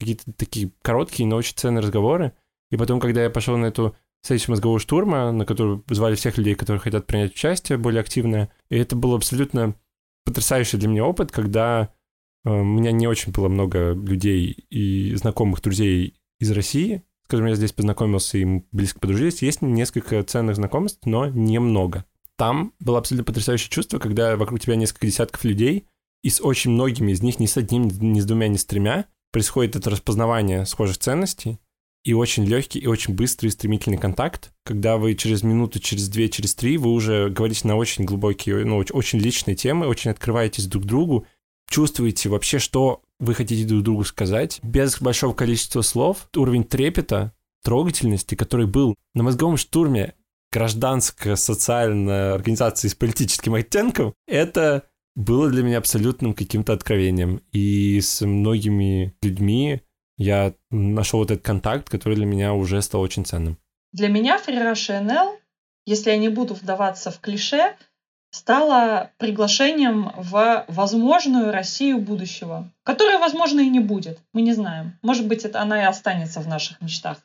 [0.00, 2.32] какие-то такие короткие, но очень ценные разговоры.
[2.70, 6.54] И потом, когда я пошел на эту сессию мозгового штурма, на которую звали всех людей,
[6.54, 9.74] которые хотят принять участие более активно, и это был абсолютно
[10.24, 11.90] потрясающий для меня опыт, когда
[12.44, 17.50] э, у меня не очень было много людей и знакомых друзей из России, с которыми
[17.50, 19.42] я здесь познакомился и мы близко подружились.
[19.42, 22.04] Есть несколько ценных знакомств, но немного.
[22.36, 25.86] Там было абсолютно потрясающее чувство, когда вокруг тебя несколько десятков людей,
[26.22, 29.06] и с очень многими из них, ни с одним, ни с двумя, ни с тремя,
[29.32, 31.58] происходит это распознавание схожих ценностей,
[32.06, 36.28] и очень легкий, и очень быстрый и стремительный контакт, когда вы через минуту, через две,
[36.28, 40.84] через три, вы уже говорите на очень глубокие, ну, очень личные темы, очень открываетесь друг
[40.84, 41.26] другу,
[41.68, 47.32] чувствуете вообще, что вы хотите друг другу сказать, без большого количества слов, уровень трепета,
[47.64, 50.14] трогательности, который был на мозговом штурме
[50.52, 54.84] гражданско-социальной организации с политическим оттенком, это
[55.16, 57.40] было для меня абсолютным каким-то откровением.
[57.50, 59.80] И с многими людьми
[60.16, 63.58] я нашел вот этот контакт, который для меня уже стал очень ценным.
[63.92, 65.38] Для меня Фрираша НЛ,
[65.86, 67.76] если я не буду вдаваться в клише,
[68.30, 74.18] стала приглашением в возможную Россию будущего, которая, возможно, и не будет.
[74.32, 74.98] Мы не знаем.
[75.02, 77.18] Может быть, это она и останется в наших мечтах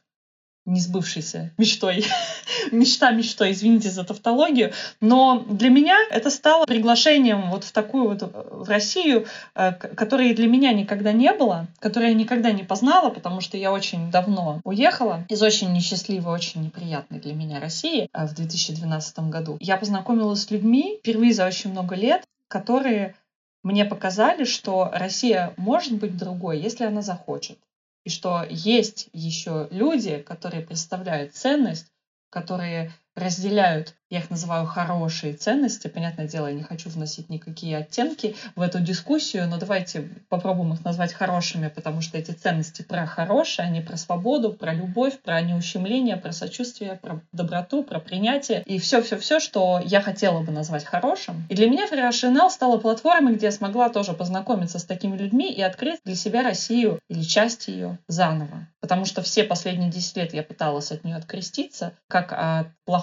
[0.66, 2.06] несбывшейся мечтой.
[2.72, 4.74] Мечта мечтой, извините за тавтологию.
[5.00, 10.34] Но для меня это стало приглашением вот в такую вот э, в Россию, э, которой
[10.34, 14.62] для меня никогда не было, которую я никогда не познала, потому что я очень давно
[14.64, 19.58] уехала из очень несчастливой, очень неприятной для меня России э, в 2012 году.
[19.60, 23.16] Я познакомилась с людьми впервые за очень много лет, которые
[23.64, 27.58] мне показали, что Россия может быть другой, если она захочет
[28.04, 31.92] и что есть еще люди, которые представляют ценность
[32.32, 35.88] которые разделяют, я их называю хорошие ценности.
[35.88, 40.84] Понятное дело, я не хочу вносить никакие оттенки в эту дискуссию, но давайте попробуем их
[40.84, 46.18] назвать хорошими, потому что эти ценности про хорошее, они про свободу, про любовь, про неущемление,
[46.18, 51.46] про сочувствие, про доброту, про принятие и все-все-все, что я хотела бы назвать хорошим.
[51.50, 55.62] И для меня Феррашинел стала платформой, где я смогла тоже познакомиться с такими людьми и
[55.62, 58.68] открыть для себя Россию или часть ее заново.
[58.82, 63.01] Потому что все последние 10 лет я пыталась от нее откреститься, как от плохого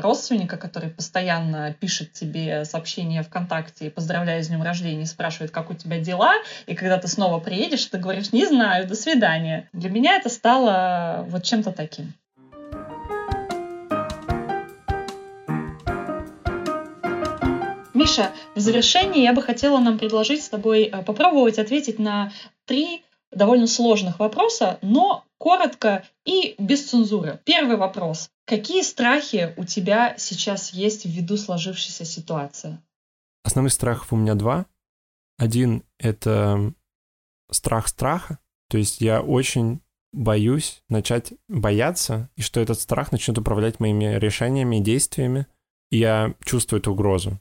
[0.00, 5.74] родственника, который постоянно пишет тебе сообщение ВКонтакте и поздравляет с днем рождения спрашивает, как у
[5.74, 6.34] тебя дела,
[6.66, 9.68] и когда ты снова приедешь, ты говоришь, не знаю, до свидания.
[9.72, 12.14] Для меня это стало вот чем-то таким.
[17.94, 22.32] Миша, в завершении я бы хотела нам предложить с тобой э, попробовать ответить на
[22.64, 27.40] три довольно сложных вопроса, но коротко и без цензуры.
[27.44, 28.30] Первый вопрос.
[28.44, 32.78] Какие страхи у тебя сейчас есть ввиду сложившейся ситуации?
[33.42, 34.66] Основных страхов у меня два.
[35.38, 36.72] Один— это
[37.50, 38.38] страх страха.
[38.68, 39.80] То есть я очень
[40.12, 45.48] боюсь начать бояться, и что этот страх начнет управлять моими решениями и действиями.
[45.90, 47.40] И я чувствую эту угрозу.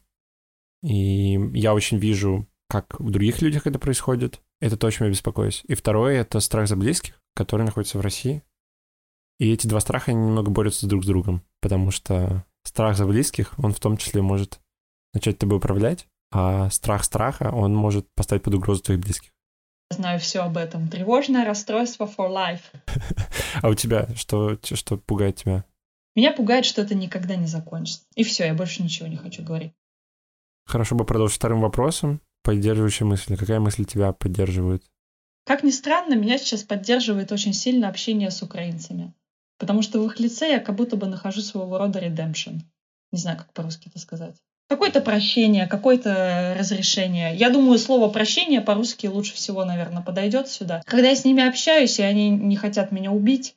[0.81, 4.41] И я очень вижу, как в других людях это происходит.
[4.61, 5.63] Это то, о чем я беспокоюсь.
[5.67, 8.43] И второе— это страх за близких, которые находятся в России.
[9.39, 13.57] И эти два страха они немного борются друг с другом, потому что страх за близких,
[13.57, 14.59] он в том числе может
[15.15, 19.31] начать тобой управлять, а страх страха, он может поставить под угрозу твоих близких.
[19.89, 20.87] Я знаю все об этом.
[20.87, 22.61] Тревожное расстройство for life.
[23.61, 25.65] А у тебя что, что пугает тебя?
[26.15, 28.05] Меня пугает, что это никогда не закончится.
[28.15, 29.73] И все, я больше ничего не хочу говорить.
[30.65, 32.21] Хорошо бы продолжить вторым вопросом.
[32.43, 33.37] Поддерживающая мысль.
[33.37, 34.83] Какая мысль тебя поддерживает?
[35.45, 39.13] Как ни странно, меня сейчас поддерживает очень сильно общение с украинцами.
[39.57, 42.61] Потому что в их лице я как будто бы нахожу своего рода redemption.
[43.11, 44.35] Не знаю, как по-русски это сказать.
[44.69, 47.35] Какое-то прощение, какое-то разрешение.
[47.35, 50.81] Я думаю, слово прощение по-русски лучше всего, наверное, подойдет сюда.
[50.85, 53.55] Когда я с ними общаюсь, и они не хотят меня убить,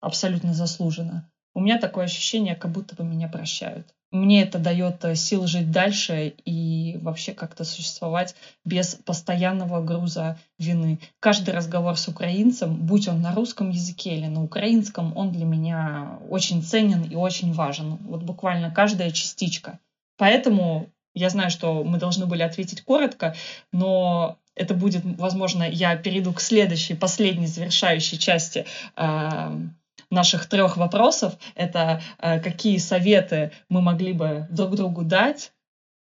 [0.00, 5.14] абсолютно заслуженно, у меня такое ощущение, как будто бы меня прощают мне это дает э,
[5.14, 8.34] сил жить дальше и вообще как-то существовать
[8.64, 10.98] без постоянного груза вины.
[11.20, 16.18] Каждый разговор с украинцем, будь он на русском языке или на украинском, он для меня
[16.28, 17.96] очень ценен и очень важен.
[18.02, 19.78] Вот буквально каждая частичка.
[20.16, 23.34] Поэтому я знаю, что мы должны были ответить коротко,
[23.72, 29.50] но это будет, возможно, я перейду к следующей, последней завершающей части э,
[30.10, 31.34] наших трех вопросов.
[31.54, 35.52] Это э, какие советы мы могли бы друг другу дать,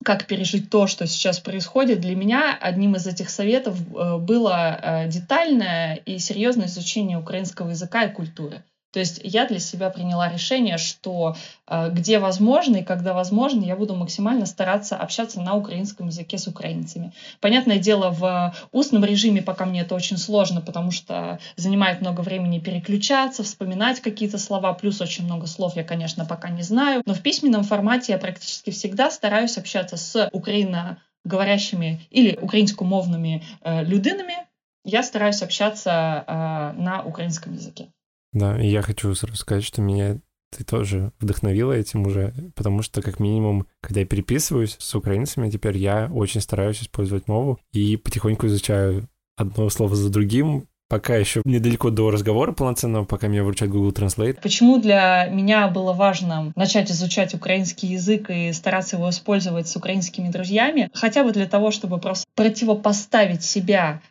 [0.05, 2.01] как пережить то, что сейчас происходит.
[2.01, 8.05] Для меня одним из этих советов э, было э, детальное и серьезное изучение украинского языка
[8.05, 8.63] и культуры.
[8.97, 11.37] То есть я для себя приняла решение, что
[11.67, 16.47] э, где возможно и когда возможно, я буду максимально стараться общаться на украинском языке с
[16.47, 17.13] украинцами.
[17.43, 22.59] Понятное дело, в устном режиме пока мне это очень сложно, потому что занимает много времени
[22.59, 27.03] переключаться, вспоминать какие-то слова, плюс очень много слов я, конечно, пока не знаю.
[27.05, 34.37] Но в письменном формате я практически всегда стараюсь общаться с украиноговорящими или украинскомовными э, людинами.
[34.85, 37.91] Я стараюсь общаться э, на украинском языке.
[38.37, 40.19] Да, и я хочу сразу сказать, что меня
[40.55, 45.79] ты тоже вдохновила этим уже, потому что, как минимум, когда я переписываюсь с украинцами, теперь
[45.79, 49.09] я очень стараюсь использовать мову и потихоньку изучаю
[49.39, 54.39] одно слово за другим, пока еще недалеко до разговора полноценного, пока меня выручает Google Translate.
[54.43, 60.29] Почему для меня было важно начать изучать украинский язык и стараться его использовать с украинскими
[60.29, 60.91] друзьями?
[60.93, 64.03] Хотя бы для того, чтобы просто противопоставить себя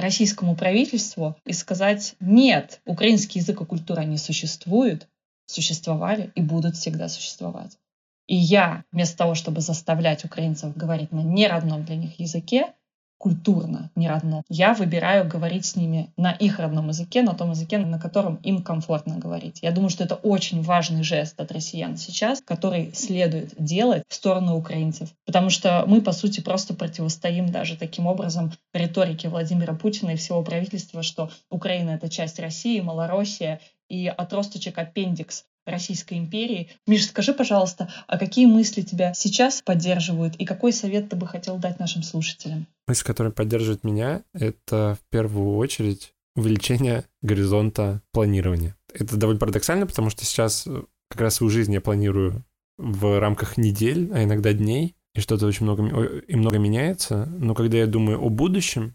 [0.00, 5.08] российскому правительству и сказать, нет, украинский язык и культура не существуют,
[5.46, 7.78] существовали и будут всегда существовать.
[8.26, 12.74] И я, вместо того, чтобы заставлять украинцев говорить на неродном для них языке,
[13.18, 14.42] культурно не родно.
[14.48, 18.62] Я выбираю говорить с ними на их родном языке, на том языке, на котором им
[18.62, 19.58] комфортно говорить.
[19.62, 24.56] Я думаю, что это очень важный жест от россиян сейчас, который следует делать в сторону
[24.56, 25.10] украинцев.
[25.26, 30.42] Потому что мы, по сути, просто противостоим даже таким образом риторике Владимира Путина и всего
[30.42, 36.70] правительства, что Украина— это часть России, Малороссия, и отросточек аппендикс Российской империи.
[36.86, 41.58] Миш, скажи, пожалуйста, а какие мысли тебя сейчас поддерживают и какой совет ты бы хотел
[41.58, 42.66] дать нашим слушателям?
[42.86, 48.76] Мысль, которая поддерживает меня, это в первую очередь увеличение горизонта планирования.
[48.92, 52.44] Это довольно парадоксально, потому что сейчас э, как раз свою жизнь я планирую
[52.78, 55.82] в рамках недель, а иногда дней, и что-то очень много,
[56.16, 57.26] и много меняется.
[57.26, 58.94] Но когда я думаю о будущем,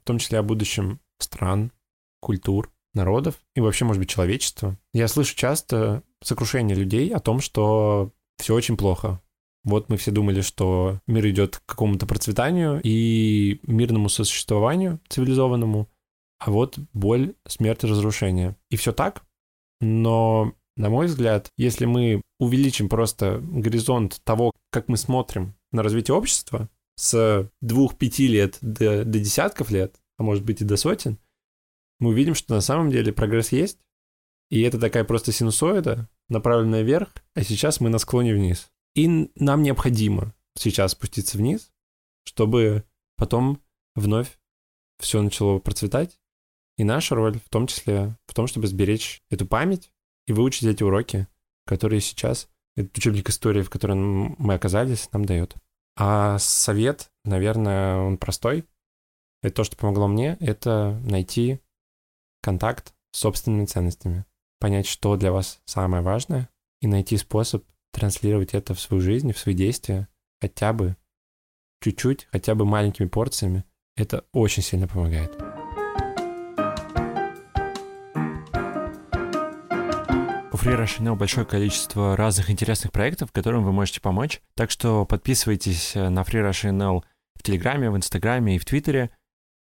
[0.00, 1.72] в том числе о будущем стран,
[2.20, 4.78] культур, народов и вообще, может быть, человечества.
[4.92, 9.20] Я слышу часто сокрушение людей о том, что все очень плохо.
[9.64, 15.88] Вот мы все думали, что мир идет к какому-то процветанию и мирному сосуществованию цивилизованному,
[16.40, 18.56] а вот боль, смерть и разрушение.
[18.70, 19.24] И все так,
[19.80, 26.16] но, на мой взгляд, если мы увеличим просто горизонт того, как мы смотрим на развитие
[26.16, 31.18] общества с двух-пяти лет до, до десятков лет, а может быть и до сотен,
[32.02, 33.78] мы увидим, что на самом деле прогресс есть,
[34.50, 38.72] и это такая просто синусоида, направленная вверх, а сейчас мы на склоне вниз.
[38.96, 41.70] И нам необходимо сейчас спуститься вниз,
[42.24, 42.82] чтобы
[43.16, 43.62] потом
[43.94, 44.36] вновь
[44.98, 46.18] все начало процветать.
[46.76, 49.92] И наша роль в том числе в том, чтобы сберечь эту память
[50.26, 51.28] и выучить эти уроки,
[51.66, 55.54] которые сейчас этот учебник истории, в котором мы оказались, нам дает.
[55.96, 58.64] А совет, наверное, он простой.
[59.40, 61.60] Это то, что помогло мне, это найти
[62.42, 64.26] контакт с собственными ценностями,
[64.58, 66.48] понять, что для вас самое важное,
[66.80, 70.08] и найти способ транслировать это в свою жизнь, в свои действия,
[70.40, 70.96] хотя бы
[71.80, 73.64] чуть-чуть, хотя бы маленькими порциями,
[73.96, 75.34] это очень сильно помогает.
[80.52, 84.40] У Free Russian большое количество разных интересных проектов, которым вы можете помочь.
[84.54, 87.02] Так что подписывайтесь на Free Russian
[87.34, 89.10] в Телеграме, в Инстаграме и в Твиттере.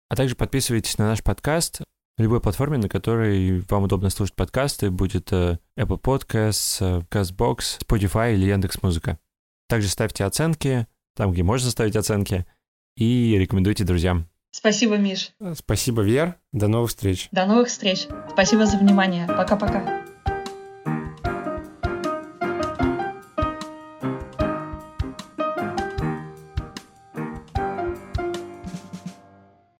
[0.08, 1.82] А также подписывайтесь на наш подкаст
[2.18, 9.18] любой платформе, на которой вам удобно слушать подкасты, будет Apple Podcasts, CastBox, Spotify или Яндекс.Музыка.
[9.68, 10.86] Также ставьте оценки,
[11.16, 12.46] там, где можно ставить оценки,
[12.96, 14.28] и рекомендуйте друзьям.
[14.52, 15.32] Спасибо, Миш.
[15.56, 16.36] Спасибо, Вер.
[16.52, 17.28] До новых встреч.
[17.32, 18.06] До новых встреч.
[18.30, 19.26] Спасибо за внимание.
[19.26, 20.04] Пока-пока.